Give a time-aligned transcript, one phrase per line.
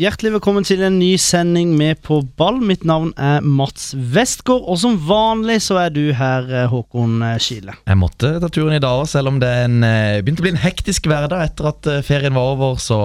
[0.00, 2.56] Hjertelig velkommen til en ny sending med På ball.
[2.64, 7.34] Mitt navn er Mats Westgård, og som vanlig så er du her, eh, Håkon eh,
[7.36, 7.74] Skile.
[7.84, 10.62] Jeg måtte ta turen i dag selv om det en, eh, begynte å bli en
[10.62, 12.78] hektisk hverdag etter at ferien var over.
[12.80, 12.96] Så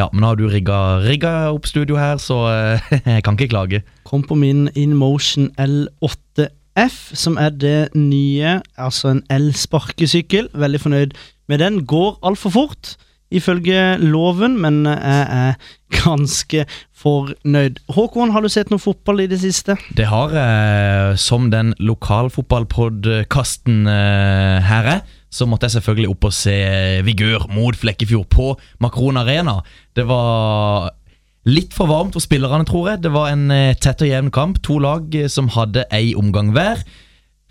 [0.00, 2.38] ja, men nå har du rigga, rigga opp studio her, så
[2.88, 3.82] jeg kan ikke klage.
[4.08, 10.48] Kom på min InMotion L8F, som er det nye, altså en elsparkesykkel.
[10.56, 11.20] Veldig fornøyd
[11.52, 11.82] med den.
[11.84, 12.96] Går altfor fort,
[13.34, 15.54] ifølge loven, men jeg er
[15.92, 16.64] ganske
[16.98, 17.78] fornøyd.
[17.94, 19.76] Håkon, har du sett noe fotball i det siste?
[19.96, 21.18] Det har, jeg.
[21.22, 25.00] som den lokalfotballpodkasten eh, her er,
[25.30, 26.56] så måtte jeg selvfølgelig opp og se
[27.04, 29.58] Vigør mot Flekkefjord på Makron Arena.
[29.96, 30.90] Det var
[31.48, 33.02] litt for varmt for spillerne, tror jeg.
[33.04, 34.62] Det var en eh, tett og jevn kamp.
[34.66, 36.82] To lag eh, som hadde ei omgang hver.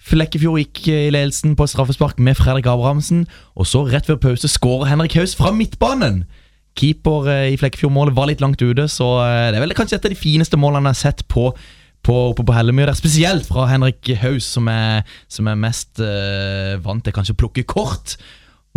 [0.08, 3.26] Flekkefjord gikk i ledelsen på straffespark med Fredrik Abrahamsen.
[3.60, 6.24] Og så, rett før pause, skårer Henrik Haus fra midtbanen!
[6.78, 10.08] Keeper eh, i Flekkefjord-målet var litt langt ute, så eh, det er vel kanskje et
[10.08, 11.50] av de fineste målene jeg har sett på
[12.06, 12.94] på, på, på Hellemyr.
[12.96, 17.66] Spesielt fra Henrik Haus, som er, som er mest eh, vant til kanskje å plukke
[17.68, 18.14] kort.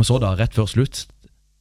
[0.00, 1.05] Og så, da, rett før slutt,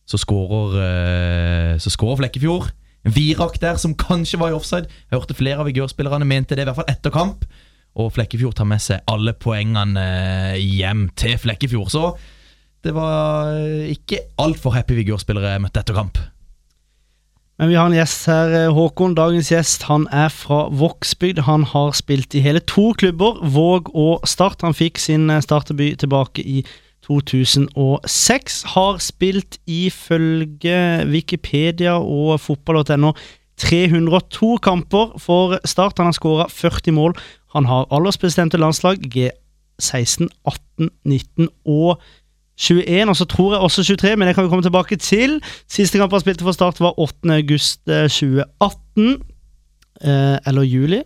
[0.09, 2.71] så skårer skårer Flekkefjord.
[3.13, 4.89] Virak der som kanskje var i offside.
[5.11, 7.45] Jeg hørte flere av Vigør-spillerne mente det, i hvert fall etter kamp.
[7.97, 10.03] Og Flekkefjord tar med seg alle poengene
[10.55, 11.89] eh, hjem til Flekkefjord.
[11.93, 12.03] Så
[12.85, 16.19] det var eh, ikke altfor happy Vigør-spillere jeg møtte etter kamp.
[17.59, 19.17] Men vi har en gjest her, eh, Håkon.
[19.17, 21.43] Dagens gjest han er fra Vågsbygd.
[21.49, 24.63] Han har spilt i hele to klubber, Våg og Start.
[24.63, 26.63] Han fikk sin startdebut tilbake i
[27.09, 28.63] 2006.
[28.75, 30.79] Har spilt ifølge
[31.09, 33.13] Wikipedia og fotball.no
[33.59, 35.97] 302 kamper for Start.
[35.99, 37.17] Han har skåra 40 mål.
[37.55, 42.01] Han har aldersbestemte landslag G16, 18, 19 og
[42.59, 45.39] 21, og så tror jeg også 23, men det kan vi komme tilbake til.
[45.67, 47.31] Siste kamp han spilte for Start, var 8.
[47.35, 49.21] august eh, 2018.
[50.01, 51.01] Eh, eller juli.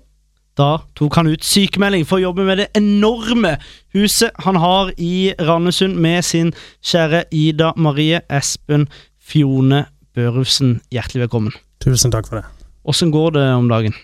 [0.58, 3.56] Da tok han ut sykemelding for å jobbe med det enorme
[3.96, 6.52] huset han har i Randesund med sin
[6.86, 8.86] kjære Ida Marie Espen
[9.18, 10.78] Fjone Børufsen.
[10.94, 11.58] Hjertelig velkommen.
[11.82, 12.46] Tusen takk for det.
[12.86, 13.98] Åssen går det om dagen?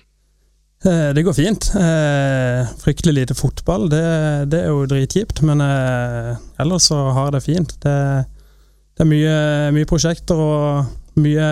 [0.86, 1.72] Eh, Det går fint.
[1.76, 4.04] Eh, fryktelig lite fotball, det,
[4.52, 5.42] det er jo dritkjipt.
[5.42, 7.76] Men eh, ellers så har det fint.
[7.84, 7.96] Det,
[8.96, 9.36] det er mye,
[9.76, 11.48] mye prosjekter og mye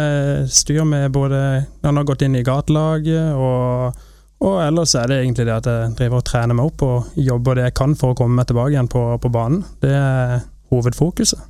[0.48, 1.40] styr med både
[1.84, 3.98] Han har gått inn i gatelaget, og,
[4.40, 7.58] og ellers er det egentlig det at jeg driver og trener meg opp og jobber
[7.58, 9.66] det jeg kan for å komme meg tilbake igjen på, på banen.
[9.84, 10.38] Det er
[10.72, 11.42] hovedfokuset.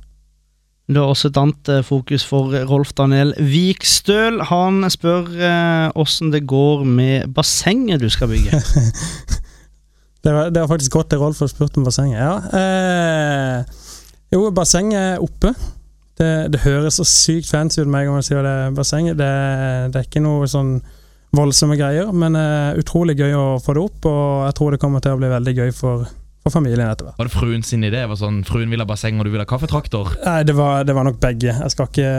[0.88, 4.40] Du har også et annet eh, fokus for Rolf Daniel Vikstøl.
[4.48, 5.28] Han spør
[5.98, 8.62] åssen det går med bassenget du skal bygge.
[10.24, 12.18] Det var, det var faktisk godt det Rolf har spurt om bassenget.
[12.18, 12.34] Ja.
[12.58, 13.64] Eh,
[14.32, 15.54] jo, bassenget er oppe.
[16.18, 19.18] Det, det høres så sykt fancy ut en gang man sier det er bassenget.
[19.18, 19.28] Det,
[19.92, 20.80] det er ikke noe sånn
[21.36, 24.08] voldsomme greier, men eh, utrolig gøy å få det opp.
[24.10, 26.08] Og jeg tror det kommer til å bli veldig gøy for,
[26.48, 27.18] for familien etter hvert.
[27.20, 28.02] Var det fruen sin idé?
[28.08, 30.10] Var sånn, Fruen vil ha basseng, og du vil ha kaffetraktor?
[30.24, 31.52] Nei, det var, det var nok begge.
[31.52, 32.10] Jeg skal ikke,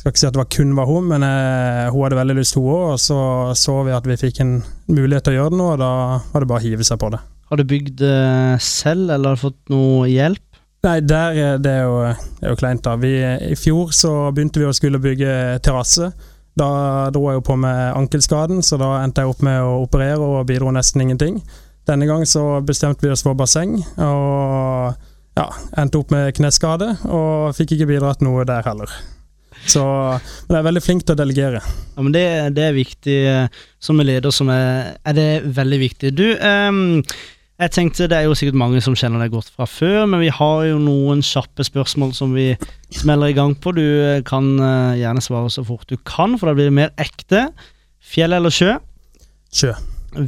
[0.00, 2.58] skal ikke si at det var kun var hun, men eh, hun hadde veldig lyst,
[2.58, 2.84] hun òg.
[2.96, 3.20] Og så
[3.56, 4.58] så vi at vi fikk en
[4.90, 5.92] mulighet til å gjøre det nå, og da
[6.32, 7.22] var det bare å hive seg på det.
[7.46, 10.42] Har du bygd det selv, eller har du fått noe hjelp?
[10.86, 12.00] Nei, der, eh, det, er jo,
[12.40, 12.96] det er jo kleint, da.
[13.00, 13.12] Vi,
[13.52, 16.10] I fjor så begynte vi å skulle bygge terrasse.
[16.56, 16.68] Da
[17.12, 20.46] dro jeg jo på med ankelskaden, så da endte jeg opp med å operere og
[20.48, 21.42] bidro nesten ingenting.
[21.86, 24.96] Denne gang så bestemte vi oss for basseng, og
[25.36, 25.44] ja,
[25.78, 28.90] endte opp med kneskade, og fikk ikke bidratt noe der heller.
[29.66, 31.60] Så, men jeg er veldig flink til å delegere.
[31.96, 32.24] Ja, men det,
[32.54, 33.16] det er viktig.
[33.26, 36.12] eh, Som en leder som er, er det veldig viktig.
[36.14, 37.00] Du, um,
[37.56, 40.28] jeg tenkte det er jo sikkert mange som kjenner deg godt fra før, men vi
[40.34, 42.50] har jo noen kjappe spørsmål som vi
[42.94, 43.72] smeller i gang på.
[43.74, 46.92] Du eh, kan uh, gjerne svare så fort du kan, for da blir det mer
[47.02, 47.46] ekte.
[48.06, 48.76] Fjell eller sjø?
[49.50, 49.72] Sjø.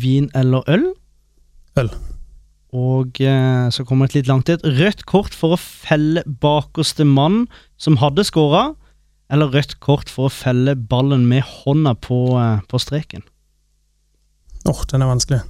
[0.02, 0.88] Vin eller øl?
[1.78, 1.90] Øl.
[2.76, 4.64] Og eh, så kommer et litt langt et.
[4.64, 7.46] Rødt kort for å felle bakerste mann
[7.80, 8.74] som hadde skåra,
[9.32, 13.24] eller rødt kort for å felle ballen med hånda på, eh, på streken?
[14.68, 15.40] Åh, den er vanskelig.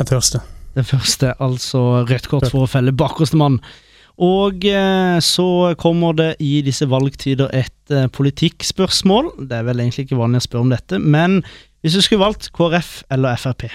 [0.00, 0.42] Den første.
[0.74, 3.60] Det første, altså rødt kort for å felle bakerste mann.
[4.22, 9.34] Og eh, så kommer det i disse valgtider et eh, politikkspørsmål.
[9.48, 11.42] Det er vel egentlig ikke vanlig å spørre om dette, men
[11.82, 13.68] hvis du skulle valgt KrF eller Frp?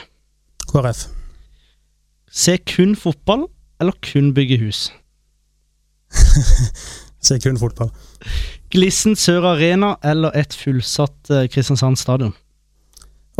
[0.71, 1.07] KrF.
[2.38, 3.48] Se kun fotball,
[3.81, 4.88] eller kun bygge hus?
[7.28, 7.89] Se kun fotball.
[8.74, 12.36] Glissen Sør Arena eller et fullsatt eh, Kristiansand stadion?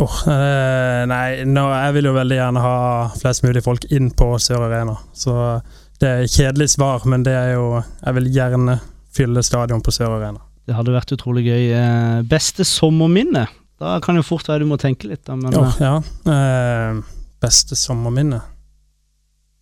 [0.02, 2.74] Åh, eh, nei, no, jeg vil jo veldig gjerne ha
[3.18, 4.96] flest mulig folk inn på Sør Arena.
[5.14, 5.34] Så
[6.02, 8.78] det er kjedelig svar, men det er jo Jeg vil gjerne
[9.14, 10.42] fylle stadion på Sør Arena.
[10.68, 11.70] Det hadde vært utrolig gøy.
[11.74, 13.46] Eh, beste sommerminne?
[13.78, 15.96] Da kan jo fort være du må tenke litt, da, men eh, ja.
[16.34, 17.02] Eh,
[17.42, 18.42] beste sommerminne?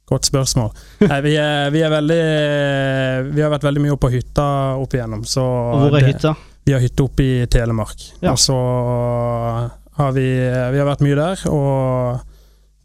[0.06, 0.68] Godt spørsmål.
[1.02, 2.20] Nei, vi, er, vi er veldig
[3.34, 4.44] Vi har vært veldig mye oppe på hytta
[4.78, 5.24] opp igjennom.
[5.26, 6.36] Så og hvor er det- hytta?
[6.66, 8.00] Vi har hytte oppe i Telemark.
[8.22, 8.32] Ja.
[8.32, 8.54] Og så
[9.98, 12.20] har vi Vi har vært mye der, og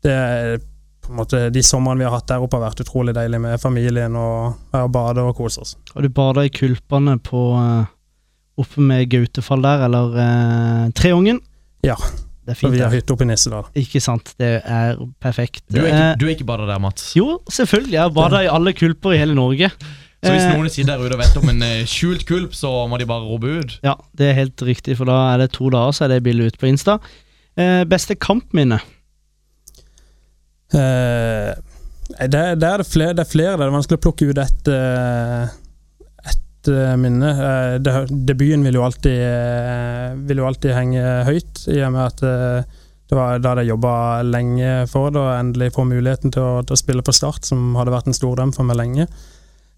[0.06, 0.59] det er
[1.01, 3.62] på en måte De somrene vi har hatt der oppe, har vært utrolig deilig med
[3.62, 5.75] familien og og bade og kose oss.
[5.94, 7.85] Har du bada i kulpene på eh,
[8.62, 11.41] oppe med Gautefall der, eller uh, Treungen?
[11.83, 11.95] Ja.
[12.51, 12.75] Det er For fint.
[12.75, 13.68] vi har hytte oppe i Nissedal.
[13.80, 14.33] Ikke sant.
[14.42, 15.63] Det er perfekt.
[15.71, 17.13] Du er Eh, ikke, du er ikke bader der, Mats.
[17.15, 17.94] jo, selvfølgelig.
[17.95, 19.69] Jeg har bada i alle kulper i hele Norge.
[20.21, 22.69] Så hvis Eh, noen sitter der ute og vet om en eh, skjult kulp, så
[22.92, 23.80] må de bare rope ut.
[23.83, 26.51] Ja, det er helt riktig, for da er det to dager, så er det bildet
[26.53, 27.00] ute på Insta.
[27.57, 28.77] Eh, beste kampminne?
[30.74, 31.53] Eh,
[32.27, 33.56] det, det, er det, flere, det er flere.
[33.57, 35.48] Det er vanskelig å plukke ut ett eh,
[36.62, 37.30] ett, eh, minne.
[37.30, 42.68] Eh, debuten vil jo, alltid, eh, vil jo alltid henge høyt, i og med at
[43.12, 46.74] det var da jeg jobba lenge for det, og endelig få muligheten til å, til
[46.74, 49.08] å spille på Start, som hadde vært en stor drøm for meg lenge.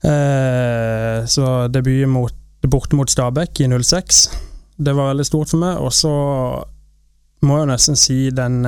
[0.04, 4.30] Så debuten mot, borte mot Stabæk i 06,
[4.78, 5.80] det var veldig stort for meg.
[5.82, 6.12] Og så
[7.42, 8.62] må jeg nesten si den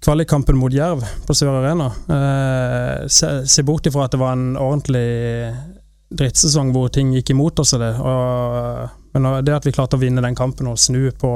[0.00, 1.90] kvalikkampen mot Jerv på Sør Arena.
[2.08, 5.08] Eh, se, se bort ifra at det var en ordentlig
[6.08, 7.94] drittsesong hvor ting gikk imot oss og det.
[8.00, 11.32] Og, men det at vi klarte å vinne den kampen og snu på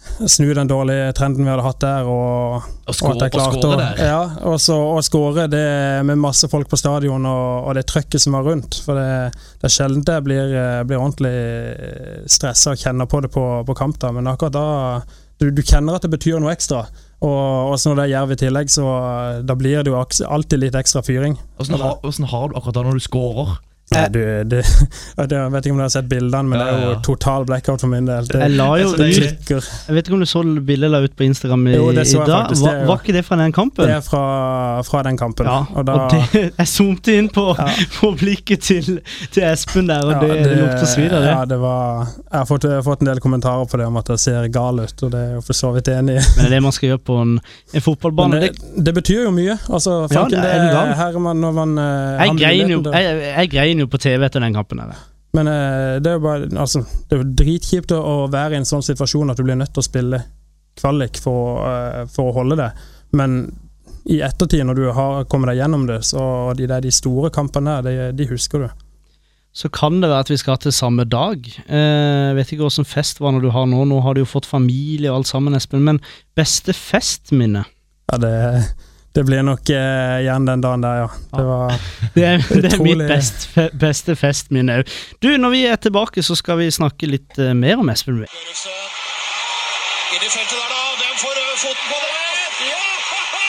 [0.00, 3.68] Snu den dårlige trenden vi hadde hatt der, og, Og og skåre at jeg klarte
[3.68, 3.80] å.
[4.00, 5.66] Ja, og så og skåre det
[6.08, 8.78] med masse folk på stadion og, og det trøkket som var rundt.
[8.80, 11.34] For det, det er sjelden jeg blir, eh, blir ordentlig
[12.32, 14.14] stressa og kjenner på det på, på kamp, da.
[14.16, 14.64] men akkurat da
[15.40, 16.86] du, du kjenner at det betyr noe ekstra.
[17.20, 20.62] Og også når det er jerv i tillegg, så eh, da blir det jo alltid
[20.62, 21.36] litt ekstra fyring.
[21.60, 23.58] Åssen har, hvordan har du akkurat da når du scorer?
[23.90, 26.74] Nei, du, det, det, jeg vet ikke om du har sett bildene, men Ja, det
[26.78, 28.28] er jo total blackout for min del.
[28.30, 29.50] Det, Jeg la jo Altså, ut.
[29.50, 32.04] Jeg vet ikke om du så bildet jeg la ut på Instagram i, Jo, det
[32.06, 32.44] så i dag.
[32.44, 33.88] faktisk, Var, det var ikke det fra den kampen?
[33.90, 34.22] Det er fra,
[34.86, 35.46] fra den kampen.
[35.50, 37.66] ja, og da, og det, jeg zoomte inn på, Ja.
[37.98, 39.00] på blikket til,
[39.34, 41.32] til Espen der, og Ja, det, det, lukter svidd av det.
[41.34, 43.98] Ja, det var, jeg, har fått, jeg har fått en del kommentarer på det om
[43.98, 46.22] at jeg ser gal ut, og det er jeg for så vidt enig i.
[46.22, 47.34] Men det er det man skal gjøre på en,
[47.74, 48.40] en fotballbane.
[48.46, 49.58] Det, Det, det betyr jo mye.
[49.66, 52.80] Altså, Ja, fanken, det det er her er man når man eh, jeg, grein jo,
[52.86, 54.82] muligheten jeg, jeg grein jo på TV etter den kampen.
[54.82, 55.00] Der.
[55.36, 58.68] Men eh, det er jo bare altså, Det er jo dritkjipt å, være i en
[58.68, 60.22] sånn situasjon at du blir nødt til å spille
[60.80, 62.70] kvalik for, eh, for å holde det.
[63.16, 63.42] Men
[64.10, 66.22] i ettertid, når du har kommet deg gjennom det, så
[66.56, 68.86] de, der, de store kampene her, de, de husker du.
[69.52, 71.46] Så kan det være at vi skal til samme dag.
[71.66, 73.82] Eh, vet ikke åssen fest var når du har nå.
[73.90, 75.82] Nå har du jo fått familie og alt sammen, Espen.
[75.86, 75.98] Men
[76.38, 77.64] beste festminne?
[78.10, 78.34] Ja, det,
[79.14, 81.08] det blir nok eh, igjen den dagen der, ja.
[81.34, 81.72] Det var
[82.14, 84.92] Det er, det er mitt best, fe, beste festminne òg.
[85.22, 88.20] Du, når vi er tilbake, så skal vi snakke litt uh, mer om Espen.
[88.22, 88.76] Børufsen.
[90.14, 90.82] Inn i feltet der, da.
[91.00, 92.12] Den får ø, foten på det.
[92.68, 92.86] Ja!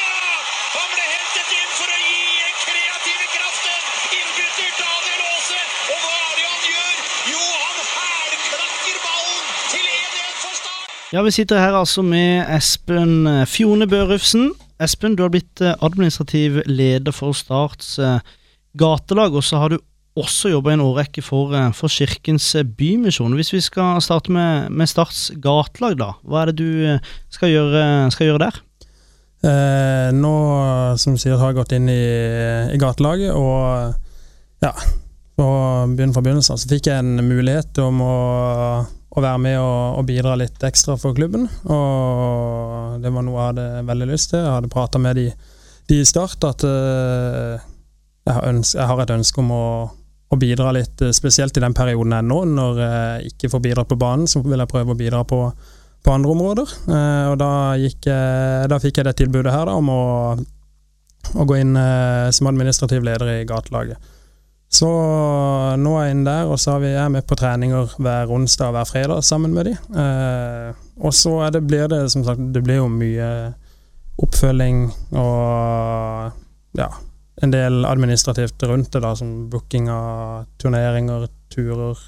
[0.77, 3.85] Han ble hentet inn for å gi kreative kraften.
[4.17, 5.61] Innbytter Daniel Aase.
[5.93, 7.05] Og hva er det han gjør?
[7.35, 9.45] Jo, han hælklakker ballen
[9.75, 10.97] til 1-1 for Start.
[11.13, 14.49] Ja, vi sitter her altså med Espen eh, Fjone Børufsen.
[14.81, 18.19] Espen, du har blitt eh, administrativ leder for Starts eh,
[18.79, 19.77] gatelag, og så har du
[20.19, 23.37] også jobba en årrekke for, eh, for Kirkens Bymisjon.
[23.37, 26.11] Hvis vi skal starte med, med Starts gatelag, da.
[26.25, 27.85] Hva er det du skal gjøre,
[28.15, 28.61] skal gjøre der?
[29.41, 30.33] Eh, nå,
[31.01, 32.01] som du sier, har jeg gått inn i,
[32.75, 33.95] i gatelaget, og
[34.61, 34.69] ja
[35.33, 38.17] På begynnelsen begynne fra begynnelsen, så fikk jeg en mulighet om å,
[39.11, 41.47] å være med og, og bidra litt ekstra for klubben.
[41.67, 44.39] Og det var noe jeg hadde veldig lyst til.
[44.39, 45.25] Jeg hadde prata med de,
[45.91, 49.65] de i Start at uh, jeg, har ønske, jeg har et ønske om å,
[50.31, 52.39] å bidra litt, eh, spesielt i den perioden jeg er nå.
[52.55, 55.45] Når jeg ikke får bidratt på banen, så vil jeg prøve å bidra på
[56.01, 56.71] på andre områder.
[56.89, 60.05] Eh, og da, gikk, da fikk jeg det tilbudet her da, om å,
[61.37, 61.77] å gå inn
[62.33, 64.01] som administrativ leder i gatelaget.
[64.71, 64.87] Så
[65.75, 68.77] nå er jeg inne der, og så er vi, med på treninger hver onsdag og
[68.77, 69.73] hver fredag sammen med de.
[69.99, 73.27] Eh, og så det, blir det som sagt det blir jo mye
[74.21, 74.85] oppfølging
[75.17, 76.31] og
[76.77, 76.87] ja,
[77.43, 81.99] en del administrativt rundt det, da, som booking av turneringer, turer.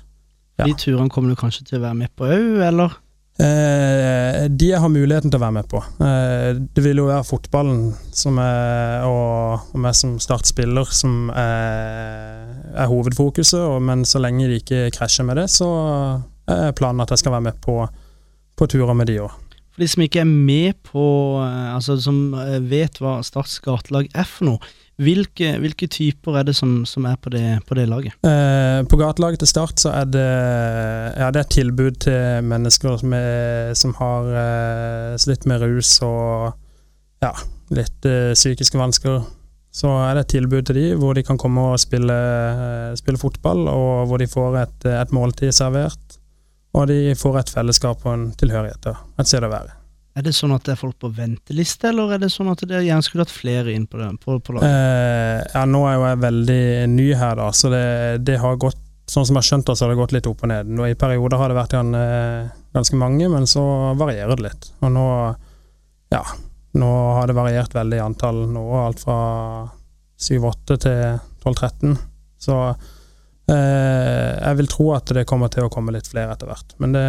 [0.61, 0.67] Ja.
[0.67, 2.95] De turene kommer du kanskje til å være med på òg, eller?
[3.41, 5.79] Eh, de jeg har muligheten til å være med på.
[6.05, 12.51] Eh, det vil jo være fotballen som er, og, og meg som startspiller som er,
[12.77, 15.69] er hovedfokuset, og, men så lenge de ikke krasjer med det, så
[16.45, 17.79] er planen at jeg skal være med på,
[18.59, 19.33] på turer med de òg.
[19.73, 21.03] For de som ikke er med på
[21.41, 26.45] eh, Altså som eh, vet hva Starts gatelag er for noe, hvilke, hvilke typer er
[26.47, 28.13] det som, som er på det, på det laget?
[28.27, 30.25] Eh, på gatelaget til Start så er det,
[31.17, 35.95] ja, det er et tilbud til mennesker som, er, som har eh, slitt med rus
[36.05, 36.53] og
[37.23, 37.33] ja,
[37.73, 39.23] litt eh, psykiske vansker.
[39.73, 43.21] Så er det et tilbud til de hvor de kan komme og spille, eh, spille
[43.21, 46.19] fotball, og hvor de får et, et måltid servert.
[46.73, 48.93] Og de får et fellesskap og en tilhørighet.
[49.21, 49.82] Et sted å være.
[50.13, 52.83] Er det sånn at det er folk på venteliste, eller er det sånn at dere
[52.85, 54.69] gjerne skulle hatt flere inn på, den, på, på laget?
[54.69, 57.85] Eh, ja, nå er jo jeg veldig ny her, da, så det,
[58.27, 60.45] det har gått Sånn som jeg har skjønt det, så har det gått litt opp
[60.45, 60.69] og ned.
[60.71, 63.61] Nå, I perioder har det vært igjen, eh, ganske mange, men så
[63.99, 64.69] varierer det litt.
[64.79, 65.07] Og nå
[66.13, 66.21] Ja,
[66.79, 68.39] nå har det variert veldig i antall.
[68.55, 69.17] Nå alt fra
[70.23, 71.97] 7-8 til 12-13.
[72.47, 72.55] Så
[73.51, 76.73] eh, jeg vil tro at det kommer til å komme litt flere etter hvert.
[76.79, 77.05] Men det,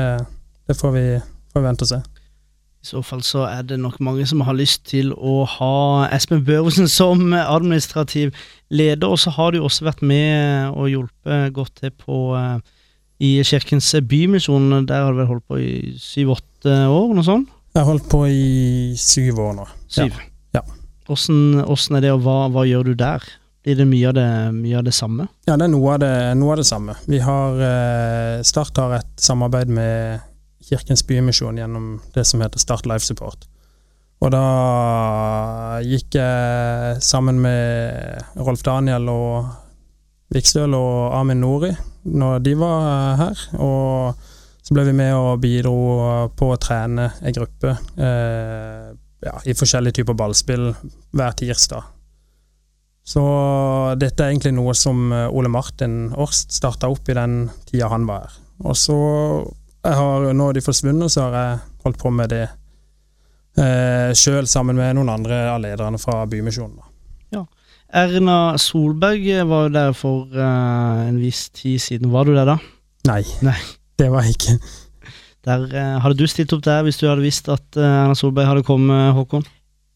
[0.66, 1.06] det får, vi,
[1.54, 2.02] får vi vente og se.
[2.84, 6.42] I så fall så er det nok mange som har lyst til å ha Espen
[6.44, 8.34] Børosen som administrativ
[8.68, 12.58] leder, og så har du også vært med og hjulpet godt til på eh,
[13.24, 14.84] i Kirkens Bymisjon.
[14.84, 17.48] Der har du vel holdt på i syv-åtte år, noe sånt?
[17.72, 19.66] Jeg har holdt på i syv år nå.
[19.88, 20.20] Syv.
[20.52, 20.60] Ja.
[21.08, 23.24] Åssen åssen er det, og hva, hva gjør du der?
[23.64, 25.30] Blir det mye av det, mye av det samme?
[25.48, 27.00] Ja, det er noe av det, noe av det samme.
[27.08, 30.20] Vi har eh, Start har et samarbeid med
[30.64, 33.46] Kirkens Bymisjon gjennom det som heter Start Life Support.
[34.24, 39.50] Og da gikk jeg sammen med Rolf Daniel og
[40.32, 41.72] Vikstøl og Amin Nori
[42.04, 43.42] når de var her.
[43.60, 44.30] Og
[44.64, 45.74] så ble vi med og bidro
[46.36, 48.86] på å trene ei gruppe eh,
[49.24, 50.70] ja, i forskjellige typer ballspill
[51.12, 51.90] hver tirsdag.
[53.04, 53.20] Så
[54.00, 58.24] dette er egentlig noe som Ole Martin Årst starta opp i den tida han var
[58.24, 58.38] her.
[58.64, 58.96] Og så
[59.84, 62.44] jeg har, Nå har de forsvunnet, så har jeg holdt på med det
[63.60, 66.80] eh, sjøl sammen med noen andre av lederne fra Bymisjonen.
[67.94, 72.10] Erna Solberg var jo der for eh, en viss tid siden.
[72.10, 72.56] Var du der da?
[73.06, 73.54] Nei, Nei.
[74.00, 74.56] det var jeg ikke.
[75.46, 78.50] Der, eh, hadde du stilt opp der hvis du hadde visst at eh, Erna Solberg
[78.50, 79.46] hadde kommet, Håkon?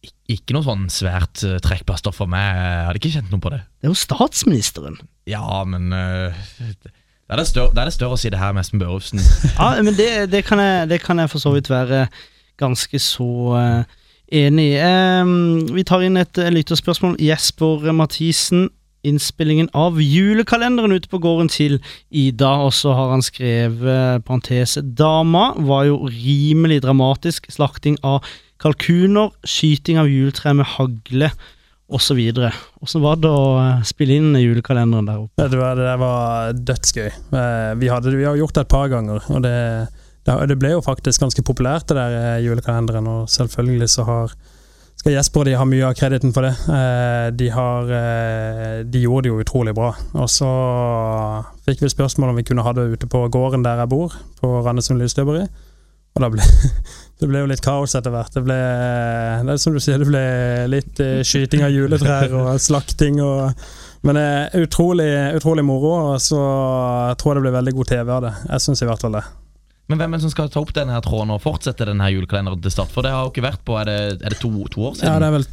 [0.07, 2.45] Ik ikke noe sånn svært uh, trekkplaster for meg.
[2.55, 3.63] Jeg hadde ikke kjent noe på det.
[3.81, 4.99] Det er jo statsministeren.
[5.27, 6.37] Ja, men uh,
[7.29, 9.21] da er, det større, det er det større å si det her med Espen Børufsen.
[9.59, 12.07] Ja, men det, det, kan jeg, det kan jeg for så vidt være
[12.57, 13.99] ganske så uh,
[14.33, 14.79] enig i.
[14.81, 17.19] Um, vi tar inn et uh, lytterspørsmål.
[17.21, 18.71] Jesper Mathisen.
[19.07, 21.77] Innspillingen av julekalenderen ute på gården til
[22.11, 27.47] Ida, og så har han skrevet parentese Dama var jo rimelig dramatisk.
[27.53, 28.27] Slakting av
[28.59, 31.31] kalkuner, skyting av juletre med hagle
[31.89, 32.21] osv.
[32.81, 35.49] Åssen var det å eh, spille inn julekalenderen der oppe?
[35.49, 37.09] Det, var, det var dødsgøy.
[37.09, 39.57] Eh, Vi, hadde, vi har gjort det et par ganger, og det,
[40.29, 43.09] det, ble jo faktisk ganske populært, det der eh, julekalenderen.
[43.09, 44.39] Og selvfølgelig så har
[44.99, 46.57] skal Jesper de ha mye av krediten for det.
[47.39, 47.91] De, har,
[48.83, 49.93] de gjorde det jo utrolig bra.
[50.19, 50.49] Og så
[51.69, 54.51] fikk vi spørsmål om vi kunne ha det ute på gården der jeg bor, på
[54.67, 55.45] Randesund lysstøperi.
[56.19, 56.47] Og da ble
[57.19, 58.35] det ble jo litt kaos etter hvert.
[58.35, 58.57] Det ble,
[59.47, 60.23] det er som du sier, det ble
[60.71, 63.69] litt eh, skyting av juletrær og slakting og
[64.07, 66.39] Men det er utrolig, utrolig moro, og så
[67.19, 68.31] tror jeg det blir veldig god TV av det.
[68.47, 69.25] Jeg syns i hvert fall det.
[69.91, 72.15] Men hvem er det som skal ta opp denne her tråden og fortsette denne her
[72.15, 72.93] julekalenderen til start?
[72.95, 75.09] For det har jo ikke vært på Er det, er det to, to år siden?
[75.11, 75.49] Ja, det er vel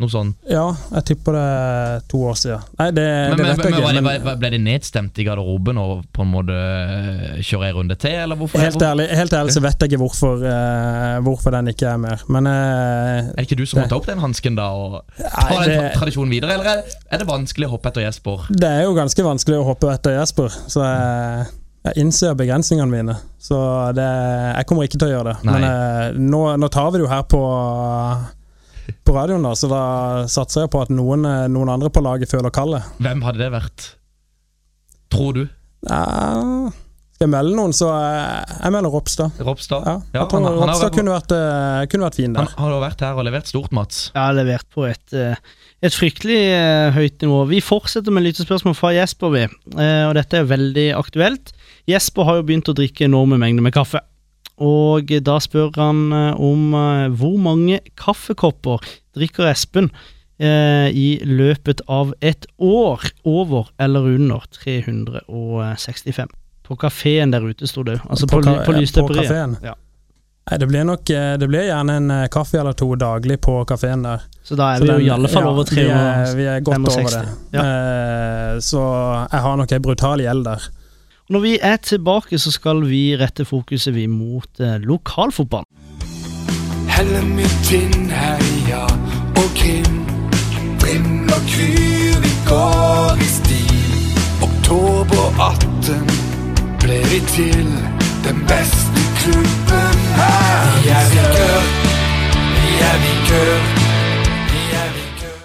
[0.00, 0.30] Noe sånn.
[0.48, 0.62] Ja,
[0.94, 2.62] jeg tipper det er to år siden.
[2.78, 4.04] Nei, det, Men, det vet men, jeg ikke.
[4.24, 8.16] Men ble de nedstemt i garderoben og på en måte øh, kjøre en runde til,
[8.22, 8.62] eller hvorfor?
[8.64, 12.24] helt ærlig, helt ærlig så vet jeg ikke hvorfor, uh, hvorfor den ikke er mer.
[12.32, 15.46] Men uh, Er det ikke du som må ta opp den hansken da og ta
[15.50, 18.48] Nei, den det- tradisjonen videre, eller er- det vanskelig å hoppe etter Jesper?
[18.48, 21.46] Det er jo ganske vanskelig å hoppe etter Jesper, så jeg,
[21.90, 23.20] jeg innser begrensningene mine.
[23.40, 23.56] Så
[23.96, 24.08] det,
[24.56, 25.38] jeg kommer ikke til å gjøre det.
[25.44, 25.54] Nei.
[25.58, 27.40] Men eh, nå, nå tar vi det jo her på,
[29.04, 29.82] på radioen, da, så da
[30.30, 32.82] satser jeg på at noen, eh, noen andre på laget føler kallet.
[33.00, 33.88] Hvem hadde det vært?
[35.10, 35.42] Tror du?
[35.88, 36.70] Ja,
[37.16, 39.40] skal jeg melde noen, så eh, jeg melder Ropstad.
[39.44, 39.84] Ropstad?
[39.86, 42.44] Ja, Ja, jeg tror han- han Ropstad vært- kunne vært, eh, kunne vært fin Han
[42.46, 42.54] der.
[42.56, 44.10] har vært her og levert stort, Mats.
[44.14, 45.12] Har levert på et,
[45.82, 47.46] et fryktelig høyt nivå.
[47.48, 49.42] Vi fortsetter med lyttespørsmål fra Jesper, vi.
[49.78, 51.52] Eh, Og dette er veldig aktuelt.
[51.88, 54.00] Jesper har jo begynt å drikke enorme mengder med kaffe.
[54.60, 58.84] Og da spør han eh, om eh, hvor mange kaffekopper
[59.16, 59.88] drikker Espen
[60.38, 66.28] eh, i løpet av et år, over eller under 365.
[66.66, 67.98] På kafeen der ute, sto det.
[68.08, 69.46] Altså på, På på, ka- ja.
[69.72, 69.74] Ja.
[70.50, 74.22] Nei, det blir nok Det blir gjerne en kaffe eller to daglig på kafeen der.
[74.42, 76.60] Så da er Så vi jo i alle fall ja, over Vi er, vi er
[76.66, 77.00] godt 65.
[77.00, 77.64] over det.
[77.64, 78.82] Eh, så
[79.30, 80.68] jeg har nok ei brutal gjeld der.
[81.30, 85.62] Når vi er tilbake, så skal vi rette fokuset vi mot eh, lokalfotball.
[86.90, 88.80] Helle mitt inn, heia
[89.38, 90.00] og Krim.
[90.82, 93.94] Brim og Kryr, vi går i stil.
[94.42, 96.02] Oktober 18
[96.82, 97.70] ble vi til
[98.26, 100.66] den beste klubben her.
[100.66, 101.70] Er vi er Vikør,
[102.58, 103.89] vi er Vikør.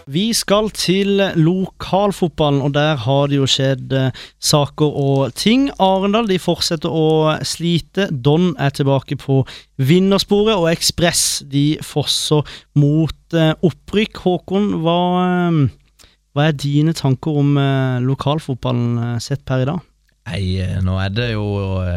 [0.05, 5.71] Vi skal til lokalfotballen, og der har det jo skjedd eh, saker og ting.
[5.81, 8.11] Arendal de fortsetter å slite.
[8.13, 9.39] Don er tilbake på
[9.81, 12.45] vinnersporet, og Ekspress de fosser
[12.77, 14.21] mot eh, opprykk.
[14.27, 16.05] Håkon, hva, eh,
[16.37, 17.57] hva er dine tanker om
[18.05, 19.81] lokalfotballen sett per i dag?
[20.29, 20.45] Nei,
[20.85, 21.45] nå er det jo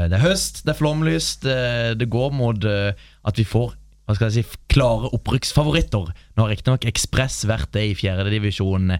[0.09, 1.45] Det er høst, det er flomlyst.
[1.45, 1.61] Det,
[2.00, 3.77] det går mot at vi får
[4.09, 6.12] hva skal jeg si, klare opprykksfavoritter.
[6.33, 8.95] Nå har riktignok Ekspress vært det i fjerdedivisjon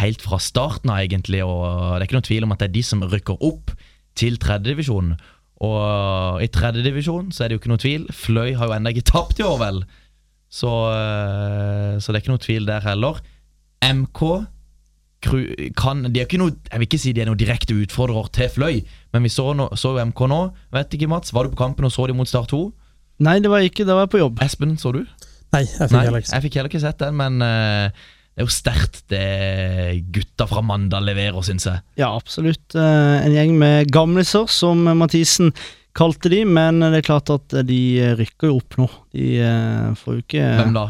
[0.00, 1.42] helt fra starten av, egentlig.
[1.44, 3.74] Og det er ikke noen tvil om at det er de som rykker opp
[4.16, 5.12] til tredjedivisjon.
[5.68, 8.08] Og i tredjedivisjon så er det jo ikke noe tvil.
[8.08, 9.84] Fløy har jo ennå ikke tapt i år, vel.
[10.48, 13.20] Så, eh, så det er ikke noe tvil der heller.
[13.84, 14.20] MK
[15.76, 18.50] kan, de er ikke noe, Jeg vil ikke si de er noen direkte utfordrer til
[18.52, 20.40] Fløy, men vi så, no, så MK nå.
[20.72, 22.72] Vet ikke, Mats, Var du på kampen og så de mot Start 2?
[23.22, 24.40] Nei, det var ikke, da var jeg på jobb.
[24.42, 25.04] Espen, så du?
[25.54, 27.86] Nei, jeg fikk Nei, heller ikke jeg fikk heller ikke sett den, men uh,
[28.34, 31.82] det er jo sterkt det gutta fra Mandal leverer, syns jeg.
[32.00, 32.74] Ja, absolutt.
[32.74, 35.52] eh, En gjeng med gamliser, som Mathisen
[35.94, 37.78] kalte de, men det er klart at de
[38.18, 38.88] rykker jo opp nå.
[39.14, 40.84] De eh, får jo ikke Hvem da?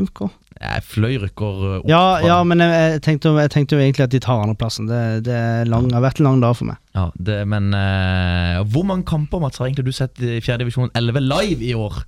[0.00, 0.22] MK.
[0.60, 1.86] Eh, Fløy rykker opp.
[1.88, 4.90] Ja, ja, men jeg, jeg, tenkte, jeg tenkte jo egentlig at de tar andreplassen.
[4.90, 5.38] Det, det
[5.70, 6.80] lang, har vært en lang dag for meg.
[6.96, 10.58] Ja, det, men uh, hvor mange kamper Mats, har egentlig du sett i 4.
[10.60, 12.02] divisjon 11 live i år?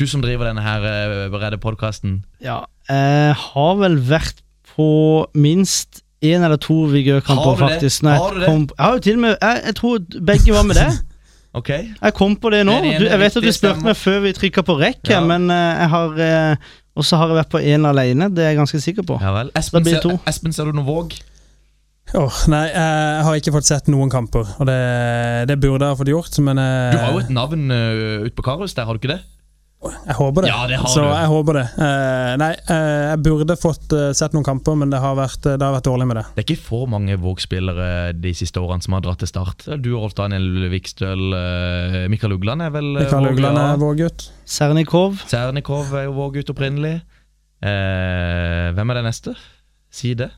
[0.00, 2.22] Du som driver denne her uh, beredde podkasten.
[2.44, 4.40] Ja, jeg har vel vært
[4.72, 4.88] på
[5.36, 8.06] minst én eller to Vigør-kamper, faktisk.
[8.08, 8.48] Har du det?
[8.48, 10.00] Kom, jeg har jo til og med jeg, jeg tror
[10.32, 10.88] begge var med det.
[11.56, 11.70] Ok?
[11.72, 12.74] Jeg kom på det nå.
[12.84, 15.22] Du, jeg vet at du spurte meg før vi trykka på rekk, Ja.
[15.24, 18.54] men uh, jeg har eh, Og så har jeg vært på én alene, det er
[18.54, 19.18] jeg ganske sikker på.
[19.20, 19.50] Ja vel.
[19.58, 20.14] Espen, blir to.
[20.28, 21.16] Espen, ser du noe Våg?
[22.16, 24.78] Åh, nei, jeg har ikke fått sett noen kamper, og det,
[25.50, 28.36] det burde jeg ha fått gjort, men eh, Du har jo et navn uh, ute
[28.38, 29.24] på Karus der, har du ikke det?
[29.94, 30.50] Jeg håper det.
[30.50, 31.08] Ja, det har Så du.
[31.08, 31.64] jeg håper det.
[31.86, 35.62] Eh, nei, eh, jeg burde fått eh, sett noen kamper, men det har vært, det
[35.62, 36.24] har vært dårlig med det.
[36.36, 39.66] Det er ikke for mange Våg-spillere de siste årene som har dratt til start.
[39.82, 43.82] Du og Rolf Daniel Vikstøl, uh, Mikael Ugland er vel uh, Mikael Våg, Ugland er
[43.82, 44.30] Våg-gutt.
[44.46, 45.20] Sernikov.
[45.30, 46.98] Sernikov er jo Våg-gutt opprinnelig.
[47.64, 49.32] Eh, hvem er det neste?
[49.92, 50.28] Si det.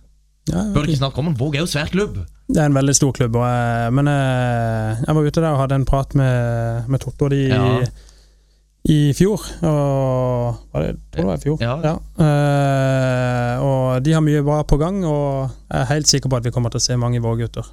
[0.48, 1.38] Ja, jeg Bør ikke om den.
[1.38, 2.20] Våg er jo svær klubb.
[2.48, 5.61] det er en veldig stor klubb, og jeg, men eh, jeg var ute der og
[5.61, 7.80] hadde en prat med, med Totto de, Ja.
[8.88, 9.42] I fjor.
[9.68, 11.59] Og var det, tror det var i fjor.
[11.61, 11.96] Ja.
[12.24, 16.48] Eh, og de har mye bra på gang, og jeg er helt sikker på at
[16.48, 17.68] vi kommer til å se mange vårgutter.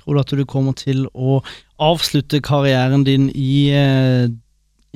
[0.00, 1.38] Tror du at du kommer til å
[1.84, 4.26] avslutte karrieren din i, eh,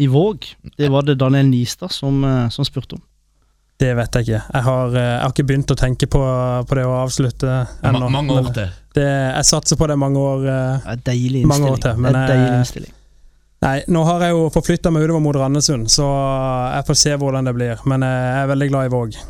[0.03, 0.48] i Våg?
[0.79, 3.03] Det var det Daniel Nistad som, eh, som spurte om.
[3.79, 4.42] Det vet jeg ikke.
[4.55, 6.22] Jeg har, jeg har ikke begynt å tenke på,
[6.68, 8.11] på det å avslutte ennå.
[8.11, 8.75] mange år til.
[8.94, 10.42] Det, jeg satser på det mange år.
[11.03, 12.94] Det er Mange år til, men, det er en deilig innstilling.
[13.62, 16.07] Nei, nå har jeg jo forflytta meg utover mot Randesund, så
[16.75, 17.85] jeg får se hvordan det blir.
[17.87, 19.20] Men jeg er veldig glad i Våg.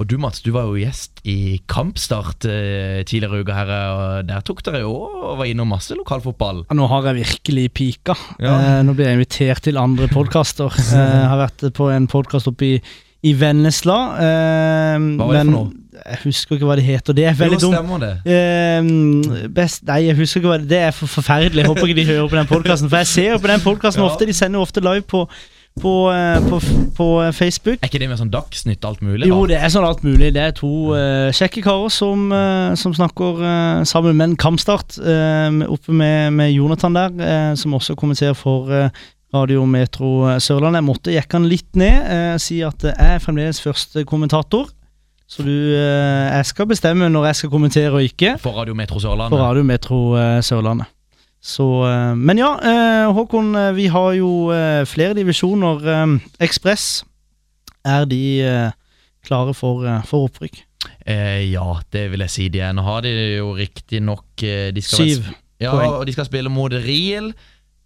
[0.00, 4.24] Og du Mats, du var jo gjest i Kampstart eh, tidligere i uka her, og
[4.26, 6.64] der tok dere jo og var innom masse lokalfotball.
[6.70, 8.16] Ja, nå har jeg virkelig pika.
[8.42, 8.56] Ja.
[8.56, 10.72] Eh, nå blir jeg invitert til andre podkaster.
[10.92, 12.74] Eh, jeg har vært på en podkast oppe i,
[13.28, 13.98] i Vennesla.
[14.24, 15.70] Eh, Hva var det for noe?
[15.92, 17.12] Jeg husker ikke hva det heter.
[17.12, 17.76] Det er veldig Jo, dumt.
[17.76, 18.12] stemmer det.
[18.32, 21.62] Eh, best, nei, jeg husker ikke hva det Det er for forferdelig.
[21.64, 22.88] Jeg håper ikke de hører på den podkasten.
[22.88, 24.08] For jeg ser jo på den podkasten Ja.
[24.08, 24.26] ofte.
[24.26, 25.28] De sender jo ofte live på,
[25.80, 26.60] på, eh, på,
[26.96, 27.78] på Facebook.
[27.82, 29.28] Er ikke det med sånn Dagsnytt alt mulig?
[29.28, 29.52] Jo, da?
[29.54, 30.32] det er sånn alt mulig.
[30.32, 34.96] Det er to uh, kjekke karer som, uh, som snakker uh, sammen med en kampstart
[35.00, 38.88] eh, oppe med, med Jonathan der, eh, som også kommenterer for eh,
[39.32, 40.80] Radio Metro eh, Sørlandet.
[40.82, 44.68] Jeg måtte jekke han litt ned, si at jeg er fremdeles første kommentator.
[45.32, 49.00] Så du eh, Jeg skal bestemme når jeg skal kommentere og ikke For Radio Metro
[49.00, 49.32] Sørlandet.
[49.32, 49.48] Sørlandet.
[49.48, 50.90] Radio Metro eh, Sørlandet.
[51.42, 52.50] Så, eh, men ja,
[53.16, 54.32] Håkon, vi har jo
[54.86, 55.88] flere divisjoner.
[56.42, 57.04] Ekspress,
[57.84, 58.20] er de
[59.26, 60.60] klare for, for opprykk?
[61.06, 61.64] Eh, ja,
[61.94, 62.76] det vil jeg si de er.
[62.76, 64.44] Nå har de jo riktignok
[64.82, 65.96] Syv Ja, poeng.
[66.00, 67.32] og de skal spille mot Riel.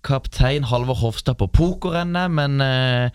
[0.06, 3.10] Kaptein Halvor Hofstad på pokerrennet, men eh,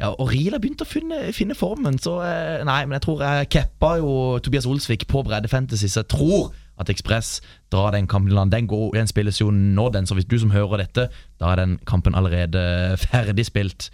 [0.00, 3.24] ja, og Riel har begynt å finne, finne formen, så eh, Nei, men jeg tror
[3.26, 7.40] jeg keppa jo Tobias Olsvik på Bredde Fantasy, så jeg tror at Ekspress
[7.72, 8.54] drar den kampen i land.
[8.54, 11.10] Den, går, den spilles jo nå, den, så hvis du som hører dette,
[11.40, 12.62] da er den kampen allerede
[13.10, 13.90] ferdig spilt.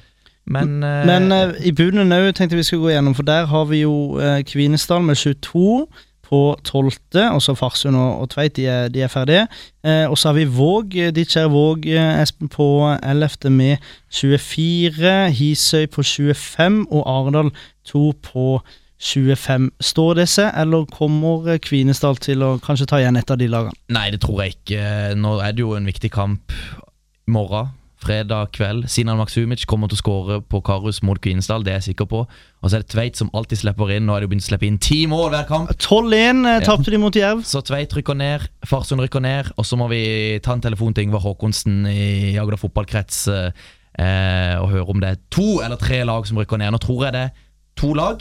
[0.47, 3.49] Men, eh, Men eh, i bunnen òg tenkte jeg vi skulle gå gjennom, for der
[3.51, 5.87] har vi jo eh, Kvinesdal med 22
[6.29, 6.93] på 12.,
[7.33, 9.47] og så Farsund og, og Tveit, de er, de er ferdige.
[9.87, 12.67] Eh, og så har vi Våg, eh, ditt kjære Våg, eh, Espen, på
[13.03, 13.51] 11.
[13.51, 13.77] med
[14.11, 15.15] 24.
[15.37, 17.53] Hisøy på 25, og Arendal
[17.87, 18.61] 2 på
[18.99, 19.71] 25.
[19.81, 23.51] Står det seg, eller kommer eh, Kvinesdal til å kanskje ta igjen et av de
[23.53, 23.77] lagene?
[23.95, 24.85] Nei, det tror jeg ikke.
[25.21, 27.75] Nå er det jo en viktig kamp i morgen.
[27.96, 28.85] Fredag kveld.
[28.92, 32.24] Sinan Maksumic kommer til å skåre på Karus mot Kvinesdal, det er jeg sikker på.
[32.28, 34.04] Og så er det Tveit som alltid slipper inn.
[34.04, 35.72] Nå det jo begynt å slippe inn ti mål hver kamp.
[35.80, 37.40] 12-1 eh, tapte de mot Jerv.
[37.48, 40.02] Så Tveit rykker ned, Farsund rykker ned, og så må vi
[40.44, 45.12] ta en telefon til Ingvar Håkonsen i Agder fotballkrets eh, eh, og høre om det
[45.14, 46.74] er to eller tre lag som rykker ned.
[46.76, 47.46] Nå tror jeg det er
[47.80, 48.20] to lag,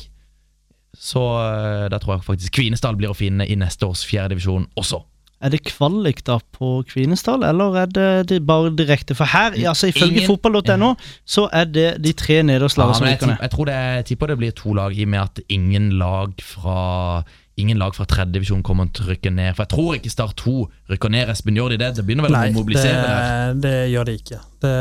[0.95, 5.03] så eh, da tror jeg faktisk Kvinesdal blir å finne i neste års fjerdedivisjon også.
[5.43, 9.15] Er det kvalik da på Kvinesdal, eller er det, de bare direkte?
[9.15, 10.93] For her, altså ifølge fotball.no,
[11.27, 13.41] så er det de tre nederste Ja, lagene som ryker ned.
[13.43, 16.31] jeg tror det, jeg tipper det blir to lag, i og med at ingen lag
[16.41, 17.23] fra
[17.57, 19.53] Ingen lag fra tredjedivisjon kommer til å rykke ned.
[19.55, 20.53] For jeg tror ikke Start 2
[20.91, 21.29] rykker ned.
[21.31, 21.87] Espen, gjør de det?
[21.95, 23.53] Det begynner vel Nei, å mobilisere der?
[23.53, 24.39] det, det gjør de ikke.
[24.65, 24.73] Det,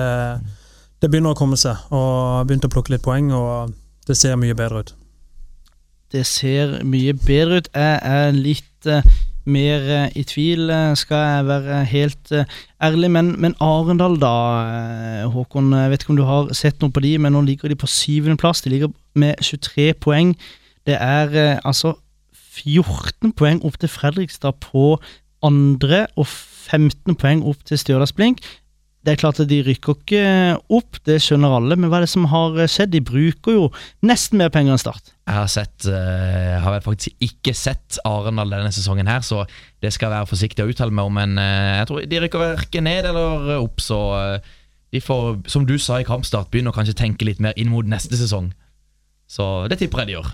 [1.05, 3.71] det begynner å komme seg, og begynte å plukke litt poeng, og
[4.11, 4.91] det ser mye bedre ut.
[6.11, 7.71] Det ser mye bedre ut.
[7.79, 9.07] Jeg er litt eh,
[9.45, 12.45] mer eh, i tvil, eh, skal jeg være helt eh,
[12.83, 13.11] ærlig.
[13.11, 14.33] Men, men Arendal, da,
[15.33, 15.73] Håkon.
[15.73, 17.91] Jeg vet ikke om du har sett noe på de, men nå ligger de på
[17.91, 18.65] syvendeplass.
[18.65, 20.35] De ligger med 23 poeng.
[20.87, 21.95] Det er altså
[22.55, 24.99] 14 poeng opp til Fredrikstad på
[25.45, 28.45] andre, og 15 poeng opp til Stjørdalsblink.
[29.05, 30.21] Det er klart at De rykker ikke
[30.73, 32.95] opp, det skjønner alle, men hva er det som har skjedd?
[32.95, 33.67] De bruker jo
[34.07, 35.13] nesten mer penger enn Start.
[35.29, 39.45] Jeg har sett eh, har vel faktisk ikke sett Arendal denne sesongen her, så
[39.85, 41.17] det skal jeg være forsiktig å uttale meg om.
[41.21, 44.53] Men eh, jeg tror de rykker verken ned eller opp, så eh,
[44.95, 47.89] de får, som du sa i kampstart, begynne å kanskje tenke litt mer inn mot
[47.89, 48.53] neste sesong.
[49.29, 50.33] Så det tipper jeg de gjør.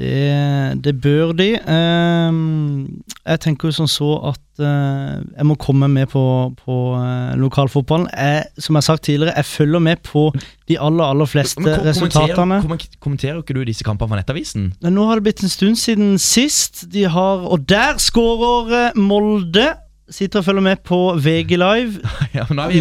[0.00, 1.48] Det, det bør de.
[1.60, 6.22] Ehm, jeg tenker jo som så at eh, jeg må komme med på,
[6.62, 8.08] på eh, lokalfotballen.
[8.14, 10.30] Jeg, som jeg har sagt tidligere, jeg følger med på
[10.70, 12.32] de aller, aller fleste Men resultatene.
[12.32, 14.70] Kommenterer, kommen- kommenterer ikke du disse kampene fra Nettavisen?
[14.80, 16.86] Nå har det blitt en stund siden sist.
[16.92, 19.68] De har, og der skårer eh, Molde.
[20.10, 22.00] Sitter og følger med på VG Live.
[22.34, 22.72] ja, er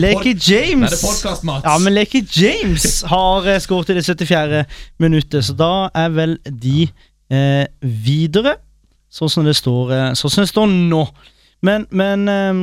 [0.50, 1.44] James det podcast.
[1.46, 4.64] Ja, men Leki James har skåret i det 74.
[5.04, 6.88] minuttet, så da er vel de
[7.32, 8.58] eh, videre,
[9.10, 11.04] sånn som det står, sånn som det står nå.
[11.66, 12.62] Men, men eh,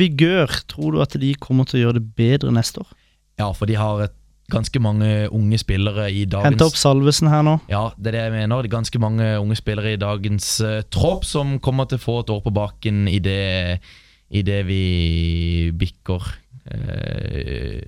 [0.00, 2.96] Vigør, tror du at de kommer til å gjøre det bedre neste år?
[3.40, 4.16] Ja, for de har et,
[4.50, 7.56] ganske mange unge spillere i dagens Hente opp Salvesen her nå.
[7.70, 8.62] Ja, det er det jeg mener.
[8.62, 12.16] Det er ganske mange unge spillere i dagens uh, tropp som kommer til å få
[12.24, 13.78] et år på baken i det,
[14.34, 14.84] i det vi
[15.78, 16.26] bikker
[16.70, 17.78] eh,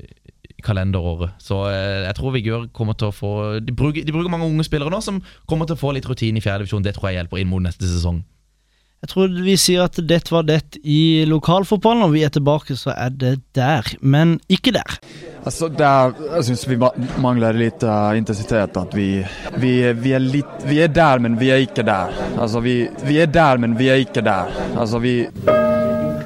[0.64, 1.36] kalenderåret.
[1.42, 4.66] Så eh, jeg tror Vigør kommer til å få de bruker, de bruker mange unge
[4.68, 6.84] spillere nå som kommer til å få litt rutine i fjerdedivisjon.
[6.84, 8.22] Det tror jeg hjelper inn mot neste sesong.
[9.02, 12.92] Jeg tror vi sier at dette var det i lokalfotballen, Når vi er tilbake, så
[12.94, 13.82] er det der.
[14.00, 15.00] Men ikke der.
[15.44, 16.78] Altså, der, Jeg syns vi
[17.18, 18.78] mangler litt lite eh, intensitet.
[18.78, 19.24] At vi,
[19.58, 22.14] vi, vi, er litt vi er der, men vi er ikke der.
[22.38, 24.54] Altså, vi, vi er der, men vi er ikke der.
[24.78, 25.26] Altså, vi,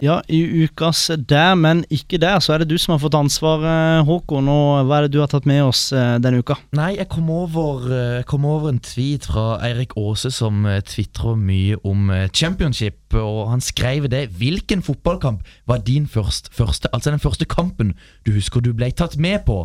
[0.05, 4.05] Ja, i ukas der, men ikke der, så er det du som har fått ansvaret,
[4.09, 4.49] Håkon.
[4.53, 6.59] Og hva er det du har tatt med oss eh, denne uka?
[6.77, 11.39] Nei, jeg kom over, eh, jeg kom over en tweet fra Eirik Aase som tvitrer
[11.41, 14.27] mye om eh, championship, og han skrev det.
[14.37, 17.95] Hvilken fotballkamp var din først, første, altså den første kampen
[18.27, 19.63] du husker du ble tatt med på?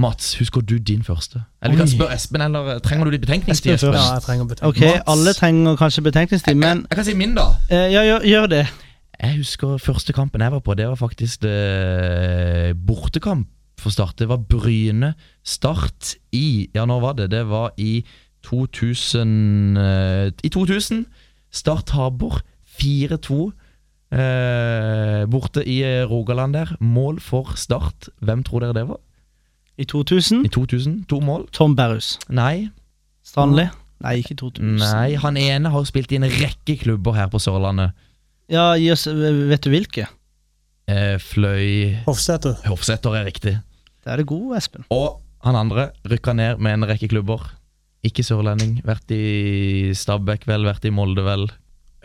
[0.00, 1.42] Mats, husker du din første?
[1.62, 3.74] Eller vi kan spørre Espen, eller eh, trenger du litt betenkningstid?
[3.74, 3.92] Espen.
[3.98, 4.86] Ja, jeg trenger betenkningstid.
[4.88, 5.08] Ok, Mats.
[5.12, 7.50] alle trenger kanskje betenkningstid, men Jeg kan si min, da.
[7.68, 8.62] eh, ja, gjør, gjør det.
[9.20, 13.48] Jeg husker første kampen jeg var på, det var faktisk det bortekamp
[13.80, 14.18] for Start.
[14.18, 17.30] Det var Bryne Start i Ja, når var det?
[17.30, 18.04] Det var i
[18.42, 21.06] 2000 eh, I 2000.
[21.50, 22.40] Start taper
[22.80, 23.50] 4-2
[24.12, 26.76] eh, borte i eh, Rogaland der.
[26.80, 28.08] Mål for Start.
[28.20, 29.00] Hvem tror dere det var?
[29.78, 31.04] I 2000, I 2000?
[31.08, 31.48] To mål?
[31.52, 32.18] Tom Berrus.
[32.28, 32.68] Nei.
[33.24, 33.66] Stanley.
[34.00, 34.76] Nei, ikke 2000.
[34.76, 37.90] Nei, Han ene har spilt i en rekke klubber her på Sørlandet.
[38.50, 40.06] Ja, gi oss, vet du hvilke?
[40.90, 42.56] Eh, Fløy Hofsæter.
[42.66, 43.52] Hofseter er riktig.
[44.02, 44.84] Det er det gode, Espen.
[44.90, 47.44] Og han andre rykka ned med en rekke klubber.
[48.02, 48.80] Ikke sørlending.
[48.86, 50.64] Vært i Stabæk, vel.
[50.66, 51.46] Vært i Molde, vel.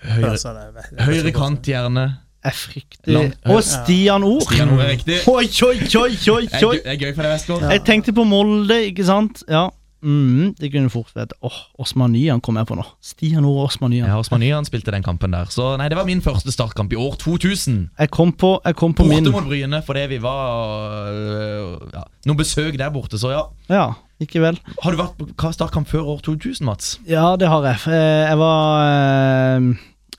[0.05, 2.05] Høyre, det er- det er- høyre kant, gjerne.
[2.45, 4.41] Jeg frykter Og Stian Ord!
[4.45, 5.15] Stian Ord er riktig.
[5.27, 6.75] Oi, oi, oi, oi, Det er oi!
[6.77, 7.61] gøy- det er gøy for deg, Vestgård.
[7.71, 9.41] Jeg tenkte på Molde, ikke sant?
[9.49, 9.69] Ja.
[10.05, 11.33] Mm, det kunne fort vært
[11.81, 12.83] Osman Nyan kom jeg på nå.
[13.01, 14.05] Stian Ore Nyan.
[14.11, 15.49] Ja, Osman Nyan spilte den kampen der.
[15.49, 17.79] Så nei, det var min første startkamp i år 2000.
[17.97, 22.05] Jeg kom på, jeg kom på min Borte mot Bryne, fordi vi var øh, ja,
[22.29, 23.41] noen besøk der borte, så ja.
[23.71, 23.87] Ja,
[24.21, 24.61] ikke vel.
[24.83, 26.95] Har du vært på startkamp før år 2000, Mats?
[27.09, 27.81] Ja, det har jeg.
[27.89, 29.69] Eh, Jeg var eh,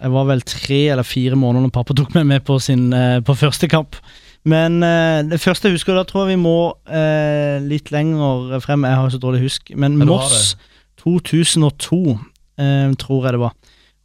[0.03, 3.20] Jeg var vel tre eller fire måneder når pappa tok meg med på, sin, eh,
[3.25, 3.96] på første kamp.
[4.46, 8.87] Men eh, det første jeg husker, da tror jeg vi må eh, litt lenger frem.
[8.87, 9.72] Jeg har så dårlig husk.
[9.74, 10.54] Men ja, Moss
[11.02, 12.18] 2002,
[12.62, 13.56] eh, tror jeg det var.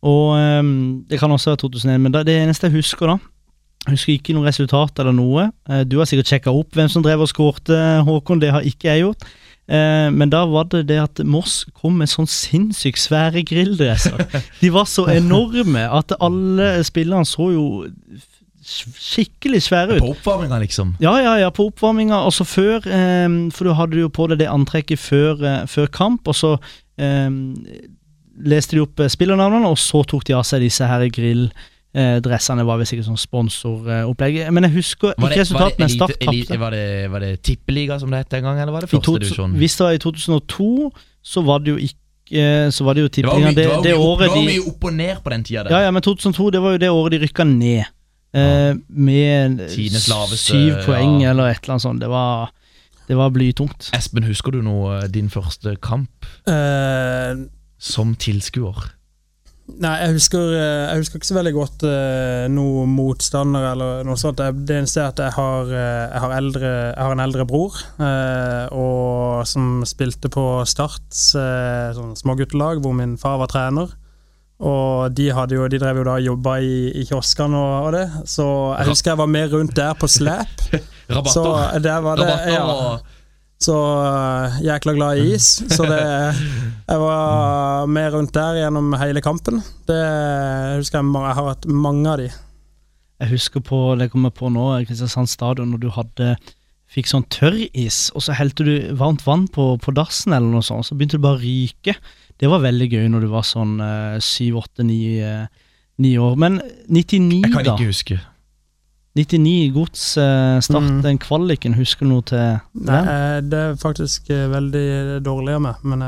[0.02, 0.72] Og eh,
[1.12, 3.20] det kan også være 2001, men da, det eneste jeg husker, da
[3.86, 5.52] Jeg husker ikke noe resultat eller noe.
[5.70, 7.78] Eh, du har sikkert sjekka opp hvem som drev og skårte,
[8.08, 8.42] Håkon.
[8.42, 9.30] Det har ikke jeg gjort.
[9.70, 14.26] Eh, men da var det det at Moss kom med sånn sinnssykt svære grilldresser.
[14.62, 17.66] De var så enorme at alle spillerne så jo
[18.64, 20.04] skikkelig svære ut.
[20.04, 20.96] På oppvarminga, liksom.
[21.02, 22.20] Ja, ja, ja, på oppvarminga.
[22.28, 25.88] Og så før, eh, for du hadde jo på deg det antrekket før, eh, før
[25.92, 26.54] kamp, og så
[26.98, 27.30] eh,
[28.42, 32.66] leste de opp eh, spillernavnene, og så tok de av seg disse her grilldressene.
[32.66, 34.44] var visst ikke sånn sponsoropplegg.
[34.54, 35.88] Men jeg husker ikke resultatene.
[35.88, 36.60] det Start tapte.
[36.62, 39.58] var, det, var det tippeliga som det het en gang, eller var det førstedivisjon?
[39.60, 41.98] Hvis det var i 2002, så var det jo ikke
[42.72, 45.30] Så var det jo mye, Det, året det var de mye opp og ned på
[45.34, 45.64] den tida.
[45.64, 45.74] der.
[45.74, 47.90] Ja, ja, men 2002 det var jo det året de rykka ned.
[48.32, 51.34] Eh, med laveste, syv poeng ja.
[51.34, 52.04] eller et eller annet sånt.
[52.04, 52.54] Det var,
[53.10, 53.92] det var blytungt.
[53.98, 57.36] Espen, husker du noe din første kamp Eh,
[57.82, 58.92] som tilskuer?
[59.80, 64.20] Nei, jeg husker, eh, jeg husker ikke så veldig godt uh, noe motstander eller noe
[64.20, 64.42] sånt.
[64.42, 67.46] Det det eneste er at jeg har, eh, jeg har, eldre, jeg har en eldre
[67.48, 73.94] bror eh, og som spilte på Starts uh, sånn småguttelag, hvor min far var trener.
[74.62, 77.96] Og de, hadde jo, de drev jo da og jobba i, i kioskene og, og
[77.96, 78.46] det, så
[78.78, 80.68] jeg husker jeg var med rundt der på slep.
[81.12, 81.82] Så Rabatter?
[81.84, 83.18] der var det Rabatter ja.
[83.62, 85.50] Så uh, jækla glad i is.
[85.70, 86.00] Så det
[86.88, 89.60] Jeg var med rundt der gjennom hele kampen.
[89.90, 90.00] Det
[90.80, 92.30] husker jeg Jeg har hatt mange av de.
[93.22, 96.32] Jeg husker på, det kommer på nå, Kristiansand stadion, når du hadde
[96.92, 100.88] fikk sånn tørris, og så helte du varmt vann på, på dassen, eller noe sånt,
[100.88, 101.96] så begynte det bare å ryke.
[102.42, 105.46] Det var veldig gøy når du var sånn eh, syv, åtte, ni, eh,
[106.18, 106.36] år.
[106.42, 107.48] Men 99, da?
[107.48, 107.76] Jeg kan da.
[107.78, 108.20] ikke huske.
[109.20, 111.02] 99 gods eh, start, Mm.
[111.04, 112.62] den kvaliken, husker du noe til Nei,
[112.96, 113.06] den?
[113.06, 116.02] Nei, det er faktisk veldig dårlig av meg, men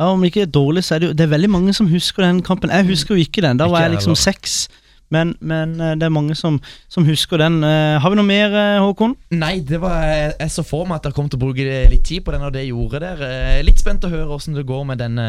[0.00, 2.40] Ja, Om ikke dårlig, så er det jo Det er veldig mange som husker den
[2.40, 2.70] kampen.
[2.70, 3.58] Jeg husker jo ikke den.
[3.58, 4.68] Da Ikke var jeg liksom seks.
[5.10, 7.60] Men, men eh, det er mange som, som husker den.
[7.66, 9.16] Eh, har vi noe mer, eh, Håkon?
[9.34, 12.04] Nei, det var, jeg, jeg så for meg at dere kom til å bruke litt
[12.06, 13.30] tid på den, og det gjorde dere.
[13.58, 15.26] Er Litt spent å høre åssen det går med denne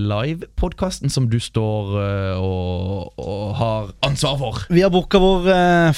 [0.00, 1.94] live-podkasten som du står
[2.38, 4.60] og, og har ansvar for.
[4.72, 5.48] Vi har booka vår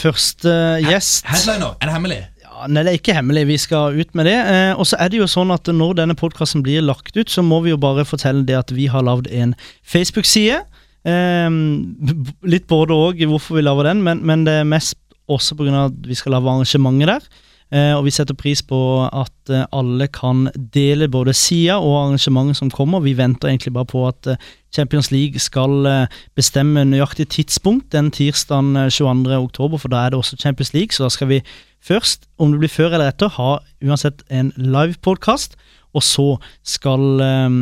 [0.01, 0.55] første
[0.85, 1.27] gjest.
[1.29, 2.23] Headliner, er det hemmelig?
[2.69, 3.47] Nei, det er ikke hemmelig.
[3.49, 4.37] Vi skal ut med det.
[4.37, 7.43] Eh, og så er det jo sånn at når denne podkasten blir lagt ut, så
[7.45, 10.63] må vi jo bare fortelle det at vi har lagd en Facebook-side.
[11.05, 14.97] Eh, b- litt både òg hvorfor vi lager den, men, men det er mest
[15.29, 15.87] også pga.
[15.89, 17.27] at vi skal lage arrangementet der.
[17.75, 18.77] Eh, og vi setter pris på
[19.09, 23.01] at eh, alle kan dele både sida og arrangementet som kommer.
[23.03, 24.37] Vi venter egentlig bare på at eh,
[24.75, 25.87] Champions League skal
[26.37, 29.33] bestemme nøyaktig tidspunkt den tirsdagen eh, 22.
[29.41, 30.93] oktober, for da er det også Champions League.
[30.93, 31.41] Så da skal vi
[31.85, 35.57] først, om det blir før eller etter, ha uansett en live-podkast.
[35.95, 36.27] Og så
[36.67, 37.59] skal um,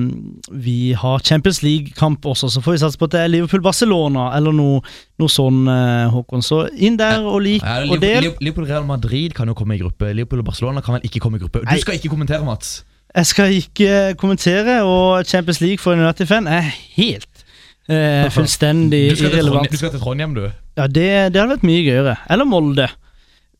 [0.50, 2.48] vi ha Champions League-kamp også.
[2.48, 4.80] Så får vi satse på at det er Liverpool-Barcelona eller noe,
[5.20, 6.44] noe sånn, eh, Håkon.
[6.44, 8.22] Så inn der og lik Ja, og del.
[8.24, 10.14] Liverpool, Liverpool Real Madrid kan jo komme i gruppe.
[10.16, 11.64] Liverpool og Barcelona kan vel ikke komme i gruppe.
[11.68, 12.80] Du skal ikke kommentere, Mats.
[13.12, 16.64] Jeg skal ikke kommentere, og Champions League for en United-fan er
[16.96, 17.44] helt
[17.92, 19.68] eh, fullstendig irrelevant.
[19.68, 20.46] du skal til Trondheim, du.
[20.78, 22.16] Ja, det, det hadde vært mye gøyere.
[22.32, 22.88] Eller Molde.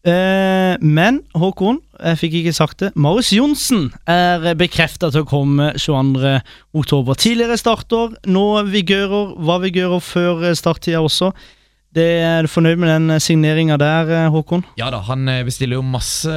[0.03, 2.91] Eh, men Håkon, jeg fikk ikke sagt det.
[2.99, 6.41] Marius Johnsen er bekrefta til å komme 22.
[6.75, 7.19] oktober.
[7.19, 11.31] Tidligere starter, nå vigører, var vigører før starttida også.
[11.93, 14.65] Det Er du fornøyd med den signeringa der, eh, Håkon?
[14.81, 16.33] Ja da, han eh, bestiller jo masse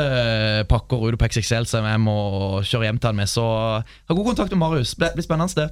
[0.67, 3.45] pakker ute på XXL som jeg må kjøre hjem til han med, så
[3.81, 4.93] ha god kontakt med Marius.
[4.99, 5.71] Det blir spennende, det.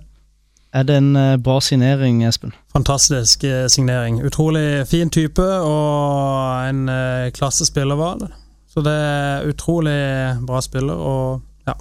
[0.74, 2.54] Er det en eh, bra signering, Espen?
[2.74, 4.18] fantastisk eh, signering.
[4.26, 8.32] Utrolig fin type og en eh, klassespiller var det.
[8.74, 10.00] Så det er utrolig
[10.48, 11.76] bra spiller, og ja,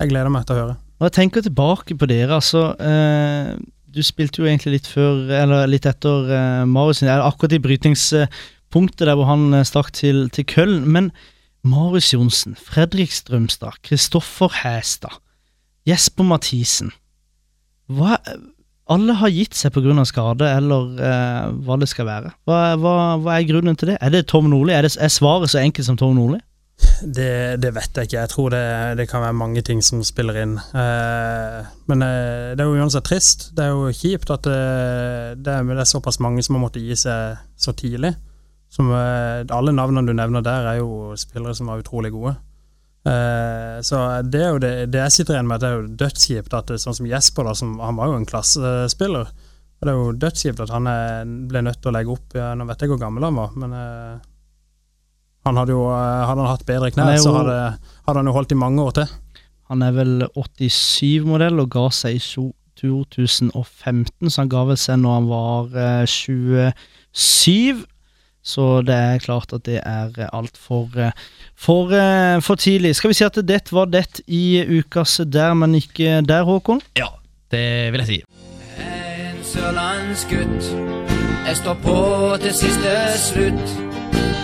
[0.00, 0.78] jeg gleder meg til å høre.
[0.96, 3.52] Når jeg tenker tilbake på dere, altså eh,
[3.92, 9.18] Du spilte jo egentlig litt før, eller litt etter eh, Marius akkurat i brytningspunktet der
[9.18, 10.88] hvor han stakk til, til Køln.
[10.88, 11.12] Men
[11.62, 15.20] Marius Johnsen, Fredrik Strømstad, Kristoffer Hæstad,
[15.84, 16.94] Jesper Mathisen
[17.96, 18.18] hva,
[18.92, 20.04] Alle har gitt seg pga.
[20.04, 22.32] skade, eller eh, hva det skal være.
[22.44, 23.98] Hva, hva, hva er grunnen til det?
[24.00, 24.74] Er det Tom Nordli?
[24.74, 26.40] Er, er svaret så enkelt som Tom Nordli?
[27.02, 28.18] Det, det vet jeg ikke.
[28.20, 28.64] Jeg tror det,
[28.98, 30.56] det kan være mange ting som spiller inn.
[30.58, 33.50] Eh, men eh, det er jo uansett trist.
[33.56, 34.58] Det er jo kjipt at det,
[35.42, 38.14] det, er, det er såpass mange som har måttet gi seg så tidlig.
[38.72, 42.36] Som, eh, alle navnene du nevner der, er jo spillere som var utrolig gode.
[43.02, 46.54] Eh, så det er jo det, det jeg sitter igjen med, det er jo dødskjipt
[46.54, 49.32] at det, sånn som Jesper, da, som, han var jo en klassespiller.
[49.82, 52.52] Og Det er jo dødskjipt at han er, ble nødt til å legge opp ja,
[52.54, 54.20] Nå vet jeg hvor gammel han var, men uh,
[55.42, 57.58] han hadde jo eh, Hadde han hatt bedre knær, så hadde,
[58.06, 59.14] hadde han jo holdt i mange år til.
[59.72, 62.22] Han er vel 87-modell og ga seg i
[62.82, 67.82] 2015, så han ga vel seg når han var eh, 27.
[68.42, 70.90] Så det er klart at det er altfor
[71.56, 72.96] for, eh, for tidlig.
[72.96, 76.82] Skal vi si at det var det i ukas Der, men ikke der, Håkon?
[76.98, 77.06] Ja,
[77.50, 78.22] det vil jeg si.
[78.78, 80.72] En sørlandsgutt.
[81.46, 83.78] Jeg står på til siste slutt.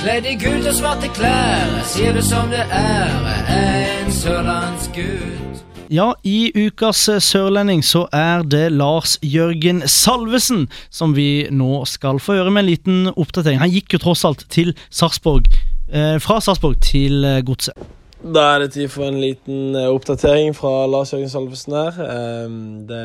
[0.02, 1.66] Kledd i gult og svarte klær.
[1.78, 3.28] Jeg sier det som det er.
[3.58, 5.47] En sørlandsgutt.
[5.88, 12.20] Ja, i ukas eh, Sørlending så er det Lars Jørgen Salvesen som vi nå skal
[12.20, 13.62] få høre med en liten oppdatering.
[13.62, 15.48] Han gikk jo tross alt til Sarpsborg,
[15.88, 17.72] eh, fra Sarpsborg til eh, Godset.
[18.20, 22.02] Da er det tid for en liten eh, oppdatering fra Lars Jørgen Salvesen her.
[22.04, 22.58] Eh,
[22.90, 23.02] Det,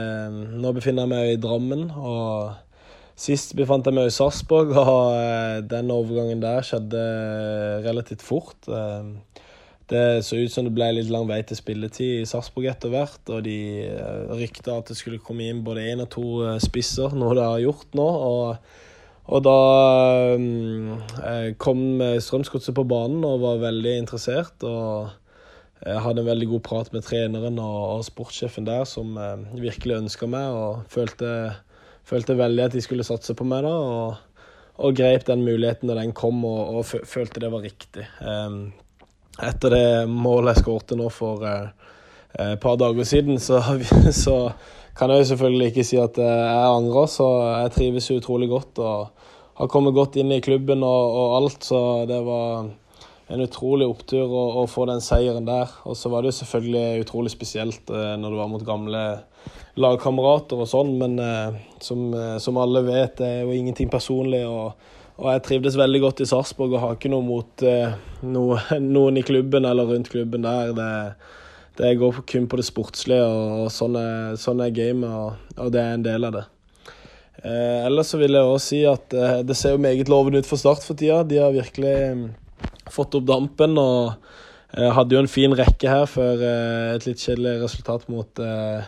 [0.60, 2.52] nå befinner jeg meg i Drammen, og
[3.16, 7.08] sist befant jeg meg i Sarpsborg, og eh, den overgangen der skjedde
[7.88, 8.58] relativt fort.
[8.68, 9.22] Ehm,
[9.94, 13.22] Det så ut som det ble litt lang vei til spilletid i Sarpsborg etter hvert,
[13.30, 17.14] og de eh, rykta at det skulle komme inn både én og to eh, spisser,
[17.14, 18.08] noe det har gjort nå.
[18.32, 18.80] og
[19.24, 19.52] og da
[20.36, 24.66] um, eh, kom Strømsgodset på banen og var veldig interessert.
[24.68, 25.14] Og
[25.80, 29.16] hadde en veldig god prat med treneren og, sportssjefen der, som
[29.56, 31.30] virkelig ønska meg og følte,
[32.04, 33.72] følte veldig at de skulle satse på meg da.
[33.72, 34.44] Og,
[34.84, 38.04] og grep den muligheten da den kom, og, og følte det var riktig.
[38.28, 38.74] Em,
[39.42, 41.72] etter det målet jeg skårte nå for eh,
[42.54, 43.62] et par dager siden, så,
[44.26, 44.38] så
[44.98, 47.30] kan jeg jo selvfølgelig ikke si at eh, jeg angrer, så
[47.64, 51.82] jeg trives utrolig godt og har kommet godt inn i klubben og, og alt, så
[52.10, 52.72] det var
[53.34, 55.72] en utrolig opptur å, å få den seieren der.
[55.88, 59.04] Og så var det jo selvfølgelig utrolig spesielt eh, når det var mot gamle
[59.80, 64.44] lagkamerater og sånn, men eh, som, eh, som alle vet, det er jo ingenting personlig.
[64.48, 67.94] og og jeg trivdes veldig godt i Sarpsborg og har ikke noe mot eh,
[68.26, 68.58] noe,
[68.96, 70.74] noen i klubben eller rundt klubben der.
[70.78, 70.90] Det,
[71.78, 75.74] det går kun på det sportslige, og, og sånn, er, sånn er gamet, og, og
[75.74, 76.44] det er en del av det.
[77.44, 80.48] Eh, ellers så vil jeg også si at eh, det ser jo meget lovende ut
[80.48, 81.24] for Start for tida.
[81.28, 82.26] De har virkelig mm,
[82.94, 84.14] fått opp dampen og
[84.78, 88.86] eh, hadde jo en fin rekke her før eh, et litt kjedelig resultat mot, eh,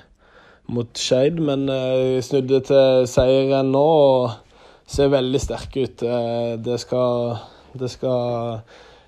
[0.72, 4.45] mot Skeid, men eh, snudde til seieren nå og
[4.86, 6.04] ser veldig sterke ut.
[6.04, 7.38] Eh, Det skal,
[7.74, 8.60] det skal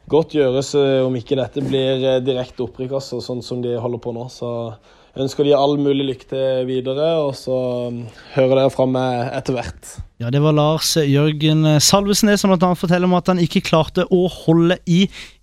[0.10, 4.02] godt gjøres eh, om ikke dette blir eh, direkte opprykk, altså, sånn som de holder
[4.04, 4.28] på nå.
[4.32, 4.50] Så
[5.24, 7.56] ønsker de all mulig lykke til videre, og så
[7.92, 8.04] mm,
[8.36, 9.96] hører dere fra meg etter hvert.
[10.18, 14.06] Ja, det var Lars Jørgen Salvesen som blant annet forteller om at han ikke klarte
[14.10, 14.80] å holde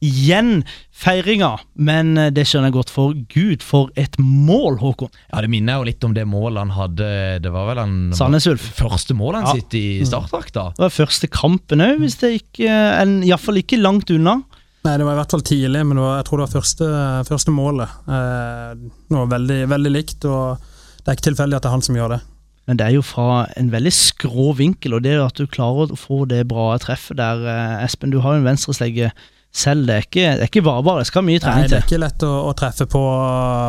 [0.03, 1.53] igjen feiringa.
[1.79, 5.13] Men eh, det skjønner jeg godt, for Gud, for et mål, Håkon.
[5.31, 7.09] Ja, Det minner jo litt om det målet han hadde
[7.45, 8.67] Det var vel han Sandnes Ulf.
[8.79, 9.61] første målet han Ja.
[9.63, 10.73] sitt i startdrakta.
[10.75, 12.69] Det var første kampen òg, hvis det ikke
[13.01, 14.41] en- Iallfall ikke langt unna.
[14.85, 16.87] Nei, det var i hvert fall tidlig, men det var, jeg tror det var første,
[17.31, 17.92] første målet.
[18.05, 18.73] Eh,
[19.09, 20.61] det var veldig, veldig likt, og
[21.01, 22.20] det er ikke tilfeldig at det er han som gjør det.
[22.68, 26.01] Men det er jo fra en veldig skrå vinkel, og det at du klarer å
[26.01, 28.12] få det bra treffet der, eh, Espen.
[28.12, 29.11] Du har jo en venstreslegge
[29.55, 31.05] selv, det er ikke, det er ikke bare bare.
[31.05, 33.03] Det skal mye Nei, det er ikke lett å, å treffe på,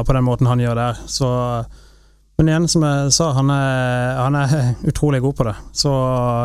[0.07, 1.01] på den måten han gjør der.
[1.07, 1.29] Så,
[2.35, 4.55] men igjen, som jeg sa, han er, han er
[4.91, 5.53] utrolig god på det.
[5.71, 5.91] Så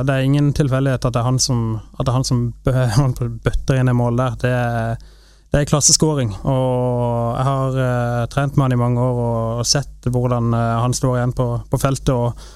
[0.06, 2.44] det er ingen tilfeldighet at det er han som, er han som
[3.46, 4.36] bøtter inn det målet der.
[4.44, 5.08] Det er,
[5.50, 6.30] det er klasseskåring.
[6.46, 10.94] Og jeg har uh, trent med han i mange år og sett hvordan uh, han
[10.94, 12.46] står igjen på, på feltet og,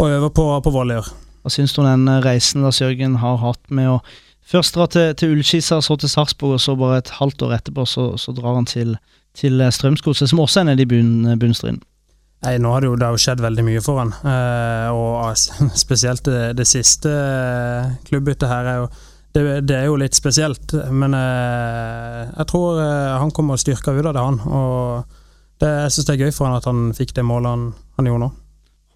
[0.00, 1.12] og øver på, på volleyer.
[1.40, 3.94] Hva syns du om den eh, reisen Lars Jørgen har hatt med å
[4.50, 7.86] først dra til, til Ullskisa, så til Sarpsborg, og så bare et halvt år etterpå
[7.88, 8.98] så, så drar han til,
[9.38, 11.80] til Strømsgodset, som også er nede i bunn, bunnstriden.
[12.40, 15.36] Nei, nå har det jo, det har jo skjedd veldig mye for han, eh, og
[15.84, 18.90] spesielt det, det siste eh, klubbbyttet her er jo
[19.34, 24.02] det, det er jo litt spesielt, men eh, jeg tror eh, han kommer styrka ut
[24.02, 24.40] av det, han.
[24.42, 27.68] Og det, jeg syns det er gøy for han at han fikk det målet han,
[27.98, 28.30] han gjorde nå.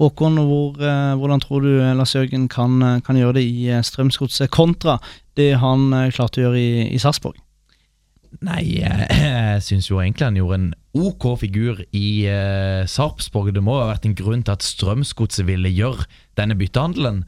[0.02, 4.98] Håkon, hvor, eh, hvordan tror du Lars Jørgen kan, kan gjøre det i Strømsgodset kontra
[5.38, 7.38] det han klarte å gjøre i, i Sarpsborg?
[8.42, 13.52] Nei, jeg, syns jo egentlig han gjorde en ok figur i uh, Sarpsborg.
[13.54, 16.06] Det må ha vært en grunn til at Strømsgodset ville gjøre
[16.38, 17.22] denne byttehandelen.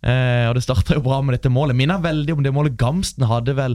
[0.00, 1.76] Uh, og det starta jo bra med dette målet.
[1.78, 3.74] Minner veldig om det målet Gamsten hadde vel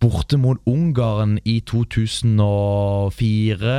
[0.00, 3.72] borte mot Ungarn i 2004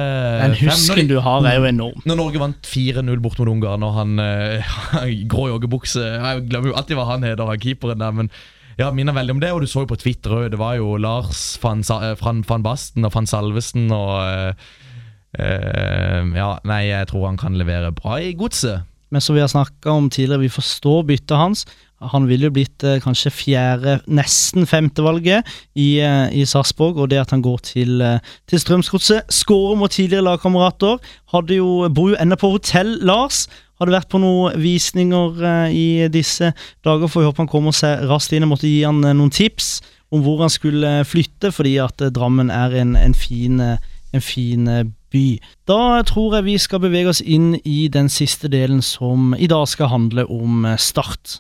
[0.43, 2.03] Den husken du har, er jo enorm.
[2.05, 4.73] Når Norge vant 4-0 borte mot Ungarn, og han uh,
[5.31, 8.29] grå joggebukse Jeg glemmer jo alltid hva han heter, han keeperen der, men
[8.79, 9.51] ja, minner veldig om det.
[9.55, 13.15] Og du så jo på Twitter òg, det var jo Lars eh, van, Basten og
[13.15, 14.71] van Salvesen og eh,
[16.35, 18.87] Ja, nei, jeg tror han kan levere bra i godset.
[19.11, 21.65] Men som vi har snakka om tidligere, vi forstår byttet hans.
[22.09, 25.45] Han ville jo blitt eh, kanskje fjerde, nesten femtevalget
[25.77, 26.97] i, eh, i Sarpsborg.
[26.97, 28.19] Og det at han går til, eh,
[28.49, 30.97] til Strømsgodset, skårer mot tidligere lagkamerater.
[31.31, 33.45] Bor jo ennå på hotell, Lars.
[33.81, 36.51] Hadde vært på noen visninger eh, i disse
[36.85, 38.45] dager, får håpe han kommer seg raskt inn.
[38.45, 39.79] Jeg måtte gi han eh, noen tips
[40.13, 44.69] om hvor han skulle eh, flytte, fordi at Drammen er en, en fin, en fin
[45.09, 45.25] by.
[45.65, 49.65] Da tror jeg vi skal bevege oss inn i den siste delen som i dag
[49.71, 51.39] skal handle om Start.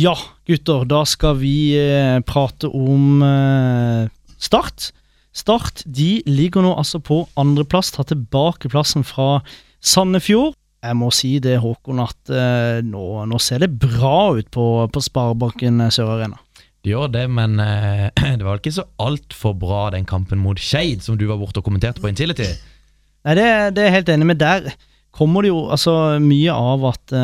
[0.00, 0.14] Ja,
[0.46, 4.06] gutter, da skal vi eh, prate om eh,
[4.40, 4.92] Start.
[5.36, 9.42] Start de ligger nå altså på andreplass, tar tilbake plassen fra
[9.82, 10.54] Sandefjord.
[10.80, 15.04] Jeg må si det, Håkon, at eh, nå, nå ser det bra ut på, på
[15.04, 16.40] Sparebanken eh, Sør Arena.
[16.80, 18.06] Det gjør det, men eh,
[18.38, 21.66] det var ikke så altfor bra den kampen mot Skeid, som du var borte og
[21.66, 22.48] kommenterte på Intility.
[23.26, 24.40] Nei, det, det er jeg helt enig med.
[24.40, 24.70] Der
[25.12, 27.20] kommer det jo altså mye av at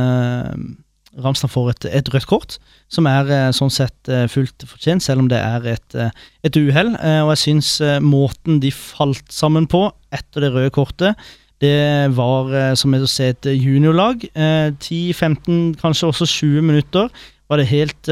[1.24, 2.58] Ramstad får et, et rødt kort,
[2.92, 6.12] som er eh, sånn sett eh, fullt fortjent, selv om det er et, eh,
[6.46, 6.92] et uhell.
[7.24, 7.72] Og jeg syns
[8.04, 11.26] måten de falt sammen på etter det røde kortet,
[11.64, 14.26] det var som å se et juniorlag.
[14.36, 17.08] Eh, 10-15, kanskje også 20 minutter
[17.48, 18.08] var det helt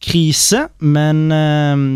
[0.00, 1.24] krise, men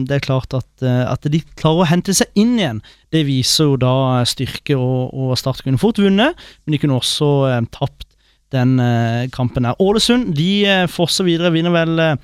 [0.05, 2.81] det er klart at, at de klarer å hente seg inn igjen.
[3.15, 6.35] Det viser jo da styrke, og, og Start kunne fort vunnet,
[6.67, 7.31] men de kunne også
[7.73, 8.11] tapt
[8.53, 9.79] den eh, kampen her.
[9.83, 12.17] Ålesund de eh, forser videre, vinner vel eh,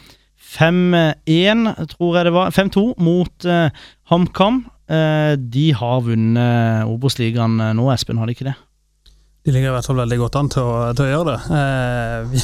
[0.50, 3.70] 5-1, tror jeg det var, 5-2 mot eh,
[4.10, 4.64] HamKam.
[4.90, 8.56] Eh, de har vunnet Obos-ligaen eh, nå, Espen, har de ikke det?
[9.46, 11.60] De ligger i hvert fall veldig godt an til å, til å gjøre det.
[11.60, 12.42] Eh, vi,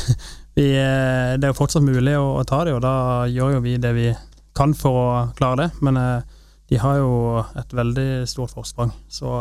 [0.61, 2.95] vi, eh, det er jo fortsatt mulig å, å ta det, og da
[3.31, 4.09] gjør jo vi det vi
[4.57, 5.85] kan for å klare det.
[5.85, 6.37] Men eh,
[6.71, 7.13] de har jo
[7.59, 8.95] et veldig stort forsprang.
[9.13, 9.41] Så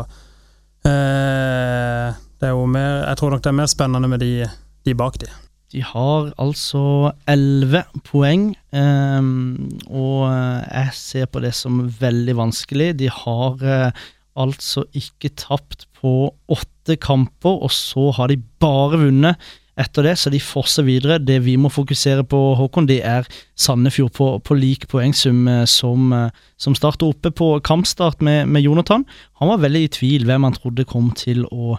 [0.86, 2.10] eh,
[2.42, 4.48] mer Jeg tror nok det er mer spennende med de,
[4.84, 5.26] de bak de.
[5.72, 12.98] De har altså 11 poeng, ehm, og jeg ser på det som veldig vanskelig.
[13.00, 13.90] De har eh,
[14.36, 19.36] altså ikke tapt på åtte kamper, og så har de bare vunnet
[19.76, 21.18] etter det, så de fortsetter videre.
[21.18, 23.26] Det vi må fokusere på, Håkon, det er
[23.58, 28.64] Sandefjord på, på lik poengsum eh, som, eh, som starter oppe på kampstart med, med
[28.64, 29.04] Jonathan.
[29.42, 31.76] Han var veldig i tvil hvem han trodde kom til å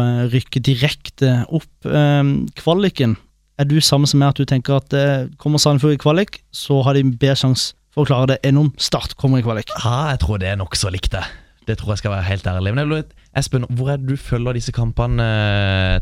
[0.00, 1.70] eh, rykke direkte opp.
[1.86, 2.22] Eh,
[2.58, 3.16] kvaliken,
[3.56, 6.82] er du samme som meg at du tenker at eh, kommer Sandefjord i kvalik, så
[6.86, 9.72] har de bedre sjanse for å klare det enn om Start kommer i kvalik?
[9.80, 11.24] Ja, jeg tror det er nokså likt, det.
[11.66, 12.74] Det tror jeg skal være helt ærlig.
[12.76, 13.06] Men jeg
[13.36, 15.24] Espen, hvor er det du følger disse kampene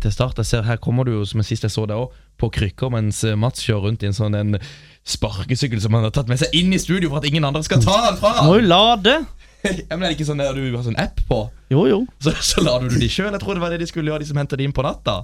[0.02, 0.36] til start?
[0.38, 3.22] Jeg ser Her kommer du jo, som sist jeg så deg òg, på krykker, mens
[3.38, 4.58] Mats kjører rundt i en sånn en
[5.08, 7.82] sparkesykkel som han har tatt med seg inn i studio for at ingen andre skal
[7.82, 9.16] ta den fra Må jo lade!
[9.90, 11.38] Men er det ikke sånn at du har sånn app på?
[11.72, 11.98] Jo, jo.
[12.22, 13.30] Så, så lader du de sjøl?
[13.32, 15.14] Jeg tror det var det de skulle gjøre, de som henter de inn på natta.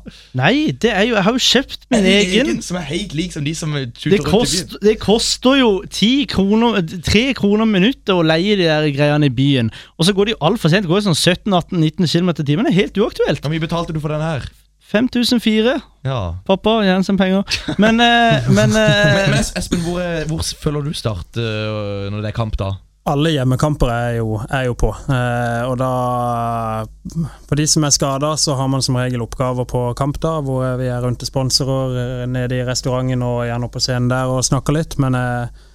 [0.40, 2.46] Nei, det er jo Jeg har jo kjøpt min egen.
[2.48, 2.62] egen.
[2.64, 4.80] Som er helt lik som de som tuter Det, rundt i byen.
[4.88, 9.68] det koster jo ti kroner, tre kroner minuttet å leie de der greiene i byen.
[10.00, 10.88] Og så går de jo altfor sent.
[10.88, 12.66] Det går jo sånn 17-18-19 km i timen.
[12.66, 13.44] Det er helt uaktuelt.
[13.44, 14.48] Hvor mye betalte du for den her?
[14.90, 15.76] 5004.
[16.08, 16.18] Ja.
[16.48, 17.44] Pappa, gjerne som penger.
[17.78, 22.24] Men, eh, men, eh, Men, men Espen, hvor, er, hvor føler du Start øh, når
[22.24, 22.72] det er kamp, da?
[23.10, 24.90] Alle hjemmekamper er jo, er jo på.
[25.10, 25.90] Eh, og da
[27.48, 30.86] For de som er skada, så har man som regel oppgaver på kampdag, hvor vi
[30.86, 34.44] er rundt til sponsorer, eh, nede i restauranten og gjerne opp på scenen der og
[34.46, 34.94] snakker litt.
[35.02, 35.66] Men eh,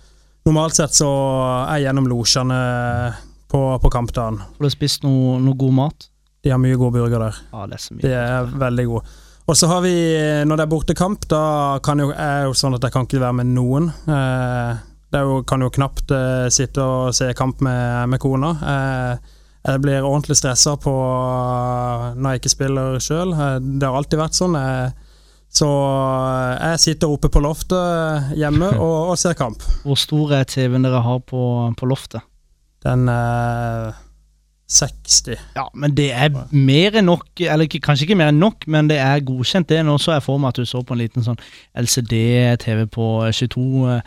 [0.48, 1.12] normalt sett så
[1.66, 2.62] er jeg gjennom losjene
[3.52, 4.40] på, på kampdagen.
[4.40, 6.10] Har du spist noe, noe god mat?
[6.46, 7.44] De har mye god burger der.
[7.52, 8.06] Ja, det er så mye.
[8.06, 9.16] De er veldig gode.
[9.46, 9.96] Og så har vi,
[10.48, 11.46] når det er bortekamp, da
[11.86, 13.92] kan jo, er jo sånn at jeg kan ikke være med noen.
[14.10, 14.86] Eh,
[15.16, 18.52] det jo, kan jo knapt uh, sitte og se kamp med, med kona.
[18.60, 19.34] Uh,
[19.66, 20.94] jeg blir ordentlig stressa på
[22.14, 23.34] når jeg ikke spiller sjøl.
[23.34, 24.58] Eh, det har alltid vært sånn.
[24.60, 24.94] Eh,
[25.56, 25.68] så
[26.60, 29.66] jeg sitter oppe på loftet hjemme og, og ser kamp.
[29.86, 31.44] Hvor stor er TV-en dere har på,
[31.80, 32.26] på loftet?
[32.86, 33.96] Den er
[34.70, 35.34] 60.
[35.58, 39.00] Ja, men det er mer enn nok, eller kanskje ikke mer enn nok, men det
[39.02, 39.82] er godkjent det.
[39.86, 41.42] Nå så jeg for meg at du så på en liten sånn
[41.82, 43.98] LCD-TV på 22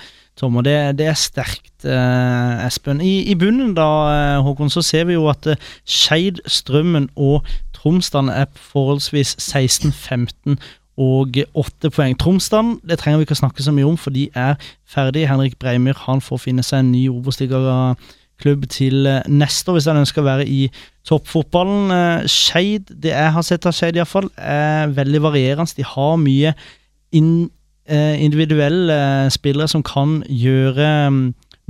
[0.43, 3.01] eh, og Det, det er sterkt, eh, Espen.
[3.01, 7.47] I, I bunnen da, eh, Håkon, så ser vi jo at eh, Skeid, Strømmen og
[7.79, 10.59] Tromsdalen er forholdsvis 16, 15
[10.99, 12.17] og 8 poeng.
[12.19, 14.57] Tromsdalen det trenger vi ikke å snakke så mye om, for de er
[14.89, 15.29] ferdige.
[15.31, 20.03] Henrik Breimyr han får finne seg en ny Obos-liga-klubb til eh, neste år, hvis han
[20.03, 20.65] ønsker å være i
[21.07, 21.95] toppfotballen.
[21.95, 25.79] Eh, Skeid, det jeg har sett av Skeid iallfall, er veldig varierende.
[25.79, 26.55] De har mye
[27.15, 27.49] inn,
[27.97, 31.23] individuelle eh, spillere som kan gjøre mm,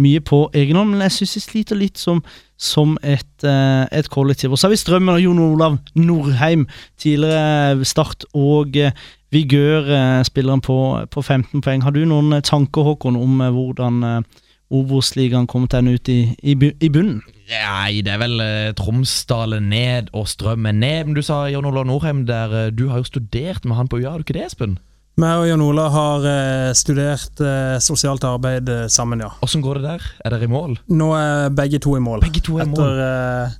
[0.02, 2.22] mye på egen hånd, men jeg syns de sliter litt som,
[2.58, 4.52] som et, eh, et kollektiv.
[4.52, 6.66] Og så har vi Strømmen og Jon Olav Norheim,
[7.00, 8.94] tidligere Start og eh,
[9.34, 10.78] Vigør, eh, spilleren på,
[11.10, 11.82] på 15 poeng.
[11.84, 14.24] Har du noen tanker, Håkon, om hvordan
[14.68, 17.22] Obos-ligaen kommer til å ende ut i, i, i bunnen?
[17.48, 18.42] Nei, det er vel
[18.76, 21.08] Tromsdalen ned og Strømmen ned.
[21.08, 24.12] Men du sa Jon Olav Norheim der, du har jo studert med han på UiA,
[24.12, 24.76] har du ikke det, Espen?
[25.18, 29.32] Jeg og Jan Ola har eh, studert eh, sosialt arbeid eh, sammen, ja.
[29.42, 30.04] Åssen går det der?
[30.24, 30.76] Er dere i mål?
[30.94, 32.22] Nå er begge to i mål.
[32.22, 33.00] Begge to er i etter, mål.
[33.02, 33.56] eh,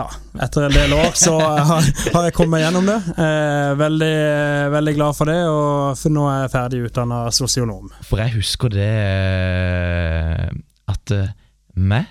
[0.00, 0.04] ja,
[0.48, 1.36] etter en del år så
[1.70, 1.86] har,
[2.16, 2.98] har jeg kommet meg gjennom det.
[3.14, 4.12] Eh, veldig,
[4.74, 7.92] veldig glad for det, og for nå er jeg ferdig utdanna sosionom.
[8.10, 8.90] For jeg husker det
[10.90, 11.14] at
[11.78, 12.10] meg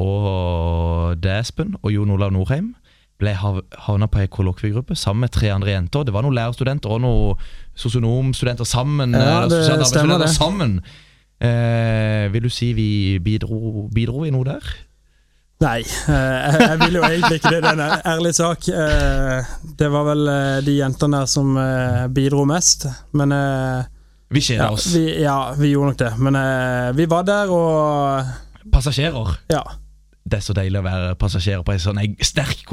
[0.00, 2.72] og det Espen og Jon Olav Norheim
[3.20, 6.04] ble hav- havna på ei kollokviegruppe sammen med tre andre jenter.
[6.08, 7.36] Det var noen lærerstudenter og noen
[7.78, 9.12] sosionomstudenter sammen.
[9.14, 9.48] Ja, eh,
[9.80, 10.30] det stemmer det.
[10.34, 10.80] sammen.
[11.40, 14.72] Eh, vil du si vi bidro, bidro i noe der?
[15.60, 17.62] Nei, eh, jeg, vil jo egentlig ikke det.
[17.64, 18.68] Det er en ærlig sak.
[18.72, 20.26] Eh, det var vel
[20.64, 21.52] de jentene der som
[22.16, 23.34] bidro mest, men
[24.30, 24.86] Vi kjeder ja, oss.
[24.94, 26.12] vi, ja, vi gjorde nok det.
[26.18, 28.24] Men vi var der, og
[28.72, 29.36] Passasjerer.
[29.52, 29.62] ja.
[30.24, 32.64] Det er så deilig å være passasjer på en sånn sterk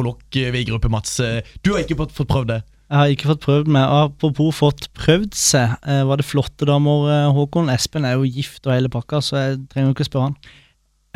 [0.68, 1.20] gruppe Mats.
[1.24, 2.62] Eh, Du har ikke fått, prøvd det?
[2.88, 3.84] Jeg har ikke fått prøvd meg.
[3.84, 5.76] Apropos fått prøvd seg.
[5.88, 7.72] Eh, var det flotte damer, eh, Håkon?
[7.74, 10.38] Espen er jo gift og hele pakka, så jeg trenger jo ikke spørre han.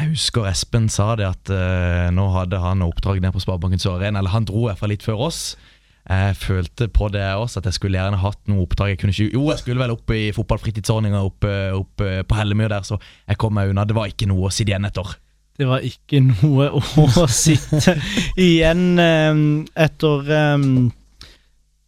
[0.01, 3.99] Jeg husker Espen sa det at eh, nå hadde han oppdrag ned på Sparebanken Sør
[3.99, 5.55] Arena, eller han dro fall litt før oss.
[6.09, 8.95] Jeg følte på det også, at jeg skulle gjerne hatt noe oppdrag.
[8.95, 12.81] Jeg kunne ikke, jo, jeg skulle vel opp i fotballfritidsordninga oppe, oppe på Hellemyr der,
[12.87, 13.85] så jeg kom meg unna.
[13.85, 15.13] Det var ikke noe å sitte igjen etter.
[15.61, 16.71] Det var ikke noe
[17.21, 17.93] å sitte
[18.39, 19.41] igjen eh,
[19.85, 20.63] etter eh,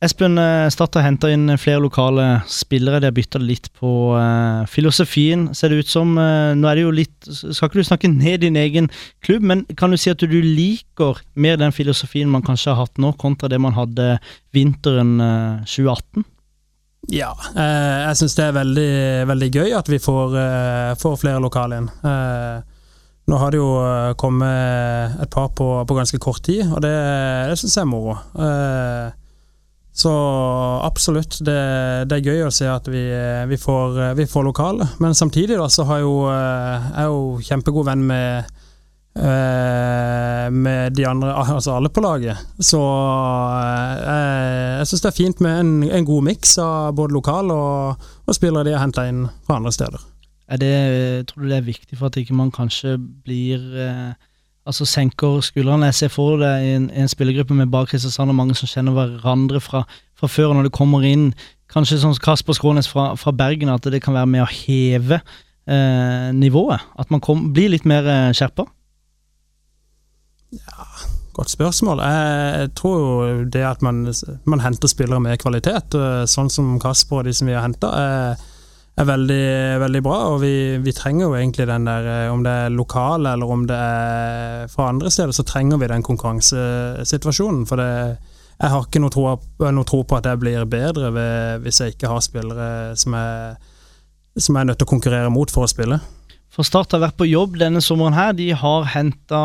[0.03, 2.99] Espen eh, Stad har henta inn flere lokale spillere.
[2.99, 6.11] De har bytta litt på eh, filosofien, ser det ut som.
[6.19, 8.89] Eh, nå er det jo litt Skal ikke du snakke ned din egen
[9.23, 12.99] klubb, men kan du si at du liker mer den filosofien man kanskje har hatt
[12.99, 14.17] nå, kontra det man hadde
[14.55, 16.27] vinteren eh, 2018?
[17.11, 18.91] Ja, jeg syns det er veldig,
[19.27, 20.37] veldig gøy at vi får,
[21.01, 21.89] får flere lokale inn.
[21.99, 22.61] Eh,
[23.25, 26.95] nå har det jo eh, kommet et par på, på ganske kort tid, og det,
[27.49, 28.17] det syns jeg er moro.
[28.35, 29.11] Eh,
[29.93, 30.11] så
[30.83, 31.59] absolutt, det,
[32.09, 33.03] det er gøy å se at vi,
[33.47, 34.89] vi, får, vi får lokale.
[35.03, 38.59] Men samtidig da, så har jo, eh, jeg er jo kjempegod venn med
[39.13, 42.33] med de andre, altså alle på laget.
[42.57, 43.99] Så jeg,
[44.79, 45.69] jeg syns det er fint med en,
[45.99, 49.75] en god miks av både lokal og, og spillere de har henta inn fra andre
[49.77, 50.01] steder.
[50.47, 54.13] Er det, tror du det er viktig for at ikke man kanskje blir eh,
[54.63, 55.89] Altså senker skuldrene?
[55.91, 59.59] Jeg ser for deg en, en spillergruppe med bare Kristiansand og mange som kjenner hverandre
[59.59, 59.81] fra,
[60.15, 61.33] fra før, når du kommer inn
[61.73, 65.19] kanskje sånn som Kasper Skrånes fra, fra Bergen, at det kan være med å heve
[65.19, 66.85] eh, nivået?
[66.95, 68.63] At man kom, blir litt mer eh, skjerpa?
[71.33, 71.99] Godt spørsmål.
[72.05, 74.05] Jeg tror jo det at man,
[74.47, 77.91] man henter spillere med kvalitet, eh, sånn som Kasper og de som vi har henta,
[77.97, 78.49] er,
[78.99, 79.45] er veldig,
[79.83, 80.19] veldig bra.
[80.33, 83.65] Og vi, vi trenger jo egentlig den der, eh, om det er lokal eller om
[83.69, 87.65] det er fra andre steder, så trenger vi den konkurransesituasjonen.
[87.69, 87.91] For det,
[88.59, 89.27] jeg har ikke noe tro,
[89.65, 92.67] noe tro på at jeg blir bedre ved, hvis jeg ikke har spillere
[92.99, 93.55] som er,
[94.37, 95.99] som er nødt til å konkurrere mot for å spille.
[96.53, 98.35] For Start har vært på jobb denne sommeren her.
[98.37, 99.39] De har henta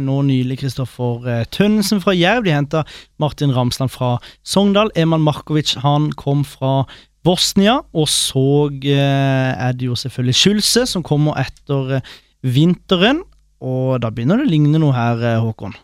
[0.00, 2.46] nå nylig Kristoffer eh, Tønnesen fra Jerv.
[2.46, 2.86] De henta
[3.20, 4.14] Martin Ramsland fra
[4.48, 4.88] Sogndal.
[4.96, 6.86] Eman Markovic han kom fra
[7.24, 7.78] Bosnia.
[7.96, 8.44] Og så
[8.84, 12.12] eh, er det jo selvfølgelig Skjulse som kommer etter eh,
[12.44, 13.24] vinteren.
[13.64, 15.76] Og da begynner det å ligne noe her, eh, Håkon.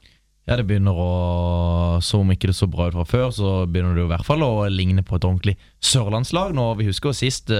[0.48, 1.10] Ja, det begynner å
[2.02, 4.42] Som ikke det så bra ut fra før, så begynner det jo i hvert fall
[4.42, 6.54] å ligne på et ordentlig sørlandslag.
[6.56, 7.52] Nå, Vi husker jo sist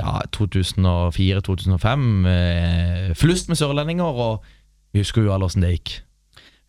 [0.00, 2.26] ja, 2004-2005.
[2.26, 4.44] Eh, flust med sørlendinger, og
[4.94, 5.94] vi husker jo alle åssen det gikk.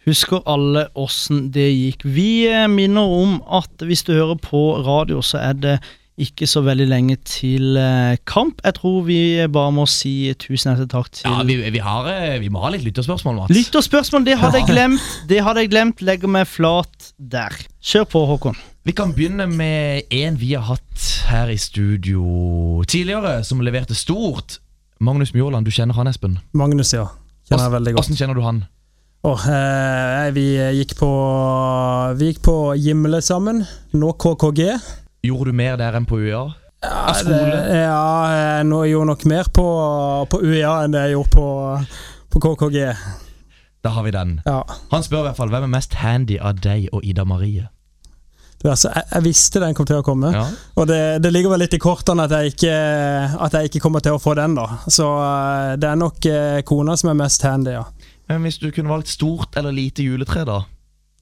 [0.08, 2.06] Husker alle åssen det gikk.
[2.08, 5.78] Vi minner om at hvis du hører på radio, så er det
[6.18, 8.62] ikke så veldig lenge til eh, kamp.
[8.66, 9.20] Jeg tror vi
[9.54, 12.72] bare må si tusen hjertelig takk til Ja, vi, vi, har, eh, vi må ha
[12.74, 13.54] litt lytterspørsmål, Mats.
[13.54, 15.06] Lytterspørsmål, det hadde jeg glemt.
[15.30, 16.02] Det hadde jeg glemt.
[16.02, 17.54] Legger meg flat der.
[17.86, 18.58] Kjør på, Håkon.
[18.88, 24.58] Vi kan begynne med en vi har hatt her i studio tidligere, som leverte stort.
[25.04, 26.40] Magnus Mjåland, du kjenner han, Espen?
[26.58, 27.12] Magnus, ja.
[27.46, 28.08] Kjenner jeg veldig godt.
[28.08, 28.64] Hvordan kjenner du han?
[29.28, 30.46] Oh, eh, vi
[30.78, 31.08] gikk på
[32.18, 33.66] Vi gikk på Gimle sammen.
[33.94, 34.72] Nå KKG.
[35.28, 36.44] Gjorde du mer der enn på UiA?
[36.86, 38.02] Ja, det- ja
[38.32, 39.68] jeg nå- jeg gjorde nok mer på,
[40.32, 41.48] på UiA enn det jeg gjorde på,
[42.36, 42.84] på KKG.
[43.84, 44.38] Da har vi den.
[44.46, 44.62] Ja.
[44.92, 47.68] Han spør i hvert fall hvem er mest handy av deg og Ida Marie.
[48.58, 50.32] Du, altså, jeg, jeg visste den kom til å komme.
[50.34, 50.46] Ja.
[50.82, 52.72] Og det, det ligger vel litt i kortene at jeg, ikke,
[53.46, 54.66] at jeg ikke kommer til å få den, da.
[54.90, 57.84] Så eh, det er nok eh, kona som er mest handy, ja.
[58.28, 60.58] Men hvis du kunne valgt stort eller lite juletre, da?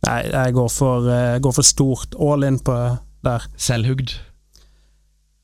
[0.08, 2.16] Nei, jeg går for, eh, går for stort.
[2.24, 2.76] All in på
[3.26, 3.45] der.
[3.57, 4.15] Selvhugd?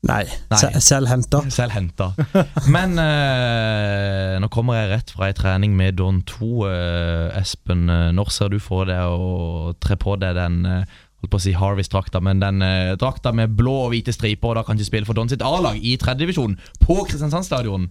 [0.02, 0.58] Nei, Nei.
[0.82, 1.44] Selvhenta.
[1.58, 2.08] selv henta.
[2.16, 2.66] Selv henta.
[2.74, 6.48] Men eh, nå kommer jeg rett fra ei trening med Don 2.
[6.66, 11.30] eh, Espen, eh, når ser du for deg å tre på deg den eh, holdt
[11.30, 14.64] på å si Harvest-drakta, men den eh, drakta med blå og hvite striper, og da
[14.66, 17.86] kan ikke spille for Don sitt A-lag i tredjedivisjon på Kristiansand stadion.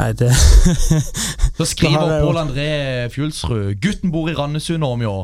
[0.00, 0.32] Nei, det
[1.60, 2.68] Så skriver Pål André
[3.12, 5.14] Fjulsrud Gutten bor i Randesund, Åmjå.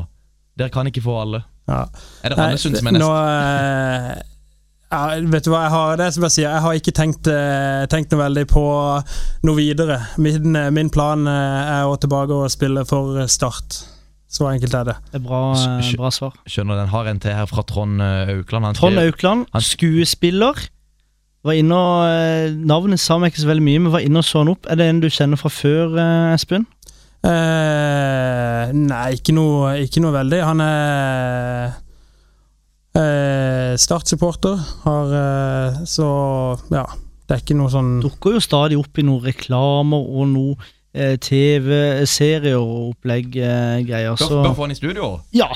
[0.55, 1.43] Dere kan ikke få alle.
[1.67, 1.83] Ja.
[2.23, 4.21] Er det Randesund som er Nå, nest?
[4.21, 4.33] eh,
[4.87, 5.01] ja,
[5.33, 7.83] vet du hva, jeg har, det er som jeg sier, jeg har ikke tenkt, eh,
[7.91, 8.63] tenkt noe veldig på
[9.47, 9.99] noe videre.
[10.23, 13.81] Min, eh, min plan er å tilbake og spille for Start.
[14.31, 14.95] Så enkelt er det.
[15.11, 15.41] Det er bra,
[15.99, 16.33] bra svar.
[16.47, 18.65] Skjønner den har en til her fra Trond Aukland.
[18.67, 20.65] Han Trond Aukland, skuespiller.
[21.47, 24.41] Var inne og, Navnet sa meg ikke så veldig mye, men var inne og så
[24.43, 24.67] han opp.
[24.67, 25.95] Er det en du kjenner fra før,
[26.33, 26.67] Espen?
[27.25, 30.39] Eh, nei, ikke noe, ikke noe veldig.
[30.45, 31.73] Han er
[32.97, 34.57] eh, Start-supporter.
[34.85, 36.07] Har eh, Så
[36.73, 36.85] ja.
[37.27, 40.53] Det er ikke noe sånn Dukker jo stadig opp i noen reklamer og noe
[40.95, 44.13] eh, TV-serier og opplegg eh, greier.
[44.15, 45.09] Bør, Så bør få han i studio.
[45.35, 45.49] ja,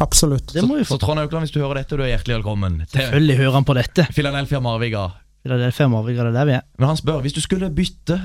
[0.00, 0.54] Absolutt.
[0.56, 1.00] det må vi Så få.
[1.04, 3.76] Trond Aukland, hvis du hører dette, du er hjertelig velkommen til Selvfølgelig hører han på
[3.76, 4.06] dette.
[4.16, 5.04] Philadelphia Marviga.
[5.44, 6.64] Philadelphia Marviga, det er der vi er.
[6.80, 8.16] Men han spør, hvis du skulle bytte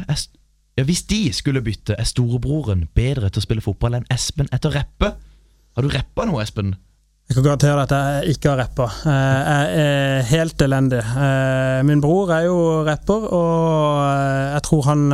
[0.78, 4.72] ja, Hvis de skulle bytte, er storebroren bedre til å spille fotball enn Espen etter
[4.76, 5.13] rappe?
[5.76, 6.74] Har du rappa noe, Espen?
[7.32, 8.86] Jeg kan garantere at jeg ikke har rappa.
[9.07, 10.99] Eh, Jeg er helt elendig.
[10.99, 15.05] Eh, Min bror er jo rapper, og eh, jeg tror han,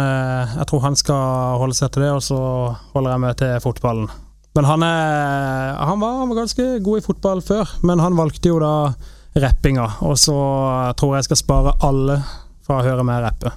[0.57, 2.39] jeg tror han skal holde seg til det, og så
[2.95, 4.09] holder jeg meg til fotballen.
[4.57, 8.49] Men han, er, han, var, han var ganske god i fotball før, men han valgte
[8.49, 8.73] jo da
[9.37, 10.33] rappinga, og så
[10.97, 12.17] tror jeg jeg skal spare alle
[12.65, 13.53] fra å høre meg rappe.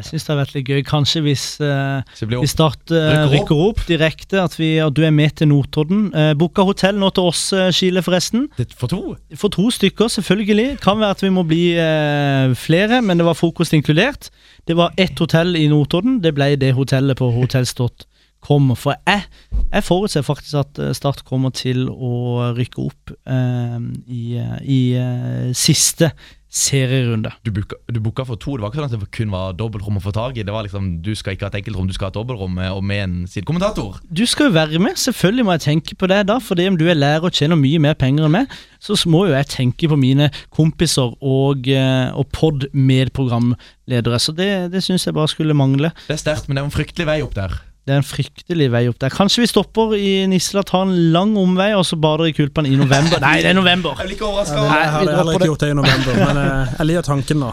[0.00, 0.80] Jeg syns det har vært litt gøy.
[0.88, 3.82] Kanskje hvis eh, blir vi Start uh, Rykker opp.
[3.88, 6.08] direkte, at, vi, at du er med til Notodden.
[6.16, 8.48] Uh, Booka hotell nå til oss, uh, Skile, forresten.
[8.58, 9.14] det for to.
[9.36, 10.80] For to stykker, selvfølgelig.
[10.82, 14.30] Kan være at vi må bli uh, flere, men det var frokost inkludert.
[14.66, 16.20] Det var ett hotell i Notodden.
[16.24, 18.74] Det ble det hotellet på hotels.com.
[18.76, 19.24] For jeg,
[19.72, 24.80] jeg forutser faktisk at eh, Start kommer til å rykke opp eh, i, eh, i
[24.96, 26.12] eh, siste
[26.50, 27.30] serierunde.
[27.46, 28.56] Du booka, for to.
[28.56, 30.44] Det var ikke sånn at det kun var dobbeltrom å få tak i.
[30.46, 32.72] Det var liksom, Du skal ikke ha et enkeltrom, du skal ha et dobbeltrom med,
[32.74, 34.00] og med en sidekommentator.
[34.10, 36.88] Du skal jo være med, selvfølgelig må jeg tenke på det da, fordi om du
[36.90, 39.98] er lærer og tjener mye mer penger enn meg, så må jo jeg tenke på
[40.00, 45.94] mine kompiser og, eh, og pod-medprogramledere, så det, det syns jeg bare skulle mangle.
[46.08, 47.60] Det er sterkt, men det er en fryktelig vei opp der.
[47.88, 49.10] Det er en fryktelig vei opp der.
[49.14, 52.76] Kanskje vi stopper i Nisla, tar en lang omvei, og så bader i Kulpan i
[52.78, 53.22] november.
[53.24, 53.96] Nei, det er november!
[53.98, 54.58] Jeg blir ikke overraska.
[54.68, 57.48] Nei, Jeg hadde heller ikke gjort det i november, men eh, jeg liker tanken nå.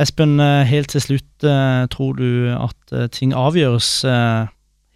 [0.00, 3.90] Espen, eh, helt til slutt, eh, tror du at ting avgjøres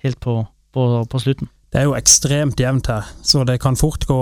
[0.07, 0.39] helt på,
[0.73, 1.51] på, på slutten?
[1.75, 4.17] Det er jo ekstremt jevnt her, så det kan fort gå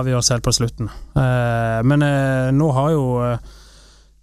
[0.00, 0.88] avgjøres helt på slutten.
[1.12, 2.08] Eh, men
[2.56, 3.04] nå har jo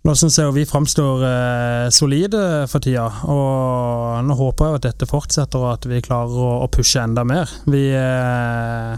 [0.06, 2.40] Nå syns jeg jo vi framstår eh, solide
[2.70, 6.68] for tida, og nå håper jeg at dette fortsetter og at vi klarer å, å
[6.70, 7.50] pushe enda mer.
[7.66, 8.92] Vi, eh,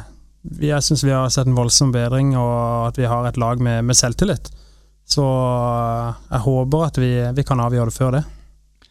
[0.60, 3.64] vi Jeg syns vi har sett en voldsom bedring, og at vi har et lag
[3.64, 4.50] med, med selvtillit.
[5.08, 8.22] Så eh, jeg håper at vi, vi kan avgjøre det før det.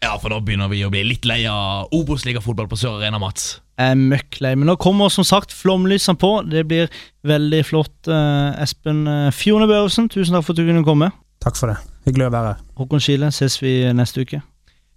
[0.00, 3.58] Ja, for da begynner vi å bli litt lei av Obos-ligafotball på Sør Arena, Mats.
[3.76, 4.54] Jeg er møkk lei.
[4.56, 6.32] Men nå kommer som sagt flomlysene på.
[6.48, 6.88] Det blir
[7.28, 8.08] veldig flott.
[8.08, 11.10] eh, Espen uh, Fjone Børresen, tusen takk for at du kunne komme.
[11.44, 11.76] Takk for det.
[12.06, 12.60] Hyggelig å være her.
[12.78, 14.42] Håkon Skile, ses vi neste uke.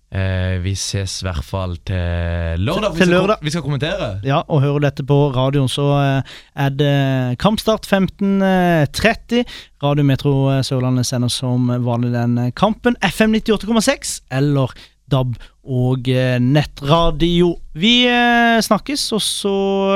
[0.09, 2.95] Eh, vi ses i hvert fall til lørdag.
[2.95, 4.07] Vi Til skal Vi, skal, Vi skal kommentere.
[4.25, 9.43] Ja, og hører du dette på radioen, så eh, er det kampstart 15.30.
[9.83, 12.97] Radio Metro eh, Sørlandet sender som vanlig den eh, kampen.
[13.05, 14.73] FM 98,6 eller
[15.09, 17.55] DAB og eh, nettradio.
[17.77, 19.55] Vi eh, snakkes, og så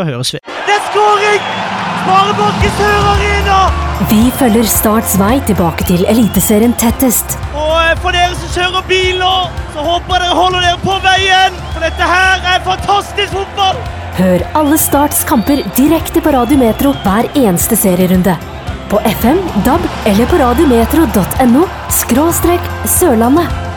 [0.10, 0.44] høres vi.
[0.46, 1.50] Det er skåring!
[2.04, 7.36] Sparebanken Sør Arena Vi følger Starts vei tilbake til Eliteserien tettest.
[7.54, 9.34] Og eh, for dere som kjører bil nå,
[9.76, 11.60] så håper dere holder dere på veien.
[11.76, 13.78] For dette her er fantastisk fotball.
[14.18, 18.34] Hør alle Starts kamper direkte på Radio Metro hver eneste serierunde.
[18.90, 21.68] På FM, DAB eller på radiometro.no
[22.02, 23.73] skråstrek Sørlandet.